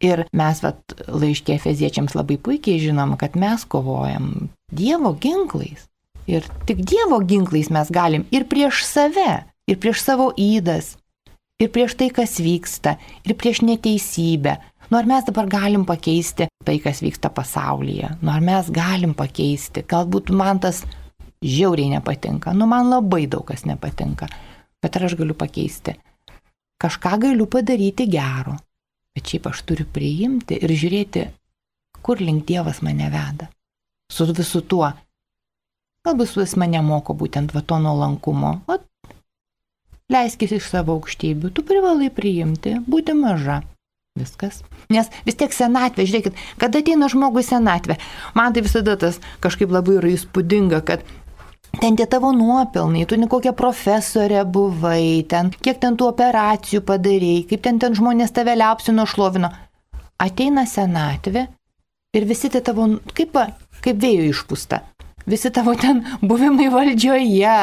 [0.03, 5.86] Ir mes vat, laiškė feziečiams labai puikiai žinom, kad mes kovojam Dievo ginklais.
[6.28, 10.95] Ir tik Dievo ginklais mes galim ir prieš save, ir prieš savo įdas,
[11.62, 14.58] ir prieš tai, kas vyksta, ir prieš neteisybę.
[14.91, 18.12] Nu ar mes dabar galim pakeisti tai, kas vyksta pasaulyje?
[18.22, 19.86] Nu ar mes galim pakeisti?
[19.88, 20.84] Galbūt man tas
[21.46, 22.54] žiauriai nepatinka.
[22.54, 24.30] Nu, man labai daug kas nepatinka.
[24.82, 25.96] Bet ar aš galiu pakeisti?
[26.82, 28.58] Kažką galiu padaryti gero.
[29.16, 31.26] Bet šiaip aš turiu priimti ir žiūrėti,
[32.04, 33.48] kur link Dievas mane veda.
[34.12, 34.91] Su visu tuo.
[36.06, 38.52] Galbūt jis mane moko būtent va to nuolankumo.
[38.70, 38.78] O
[40.12, 43.62] leiskis iš savo aukštybių, tu privalai priimti, būti maža.
[44.16, 44.62] Viskas.
[44.93, 47.98] Nes vis tiek senatvė, žiūrėkit, kada ateina žmogui senatvė,
[48.38, 51.04] man tai visada tas kažkaip labai yra įspūdinga, kad
[51.82, 57.46] ten tie tavo nuopelnai, tu ne kokia profesorė buvai, ten kiek ten tų operacijų padarėjai,
[57.50, 59.52] kaip ten ten žmonės tave liapsino šlovino.
[60.22, 61.48] Ateina senatvė
[62.16, 63.40] ir visi tie tavo, kaip,
[63.82, 64.82] kaip vėjo išpūsta.
[65.26, 67.58] Visi tavo ten buvimai valdžioje.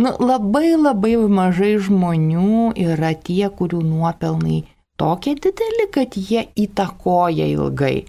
[0.00, 4.62] Nu, labai labai mažai žmonių yra tie, kurių nuopelnai
[4.96, 8.06] tokie dideli, kad jie įtakoja ilgai.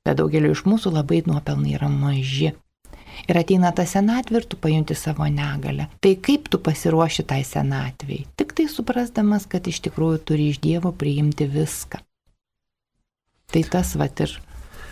[0.00, 2.54] Bet daugeliu iš mūsų labai nuopelnai yra maži
[3.28, 5.88] ir ateina ta senatvė ir tu pajunti savo negalę.
[6.00, 8.24] Tai kaip tu pasiruoši tai senatviai?
[8.36, 12.00] Tik tai suprasdamas, kad iš tikrųjų turi iš Dievo priimti viską.
[13.50, 14.36] Tai tas vat ir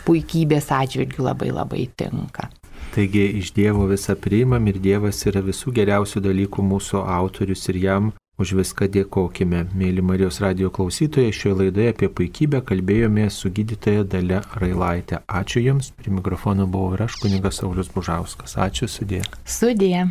[0.06, 2.48] puikybės atžvilgių labai labai tinka.
[2.94, 8.12] Taigi iš Dievo visą priimam ir Dievas yra visų geriausių dalykų mūsų autorius ir jam
[8.38, 9.64] Už viską dėkojime.
[9.74, 15.24] Mėly Marijos radio klausytojai, šioje laidoje apie puikybę kalbėjome su gydytoja Dale Railaitė.
[15.26, 18.54] Ačiū Jums, prie mikrofono buvau ir aš, kuningas Saulis Bužauskas.
[18.62, 19.24] Ačiū, sudė.
[19.42, 20.06] Sudė.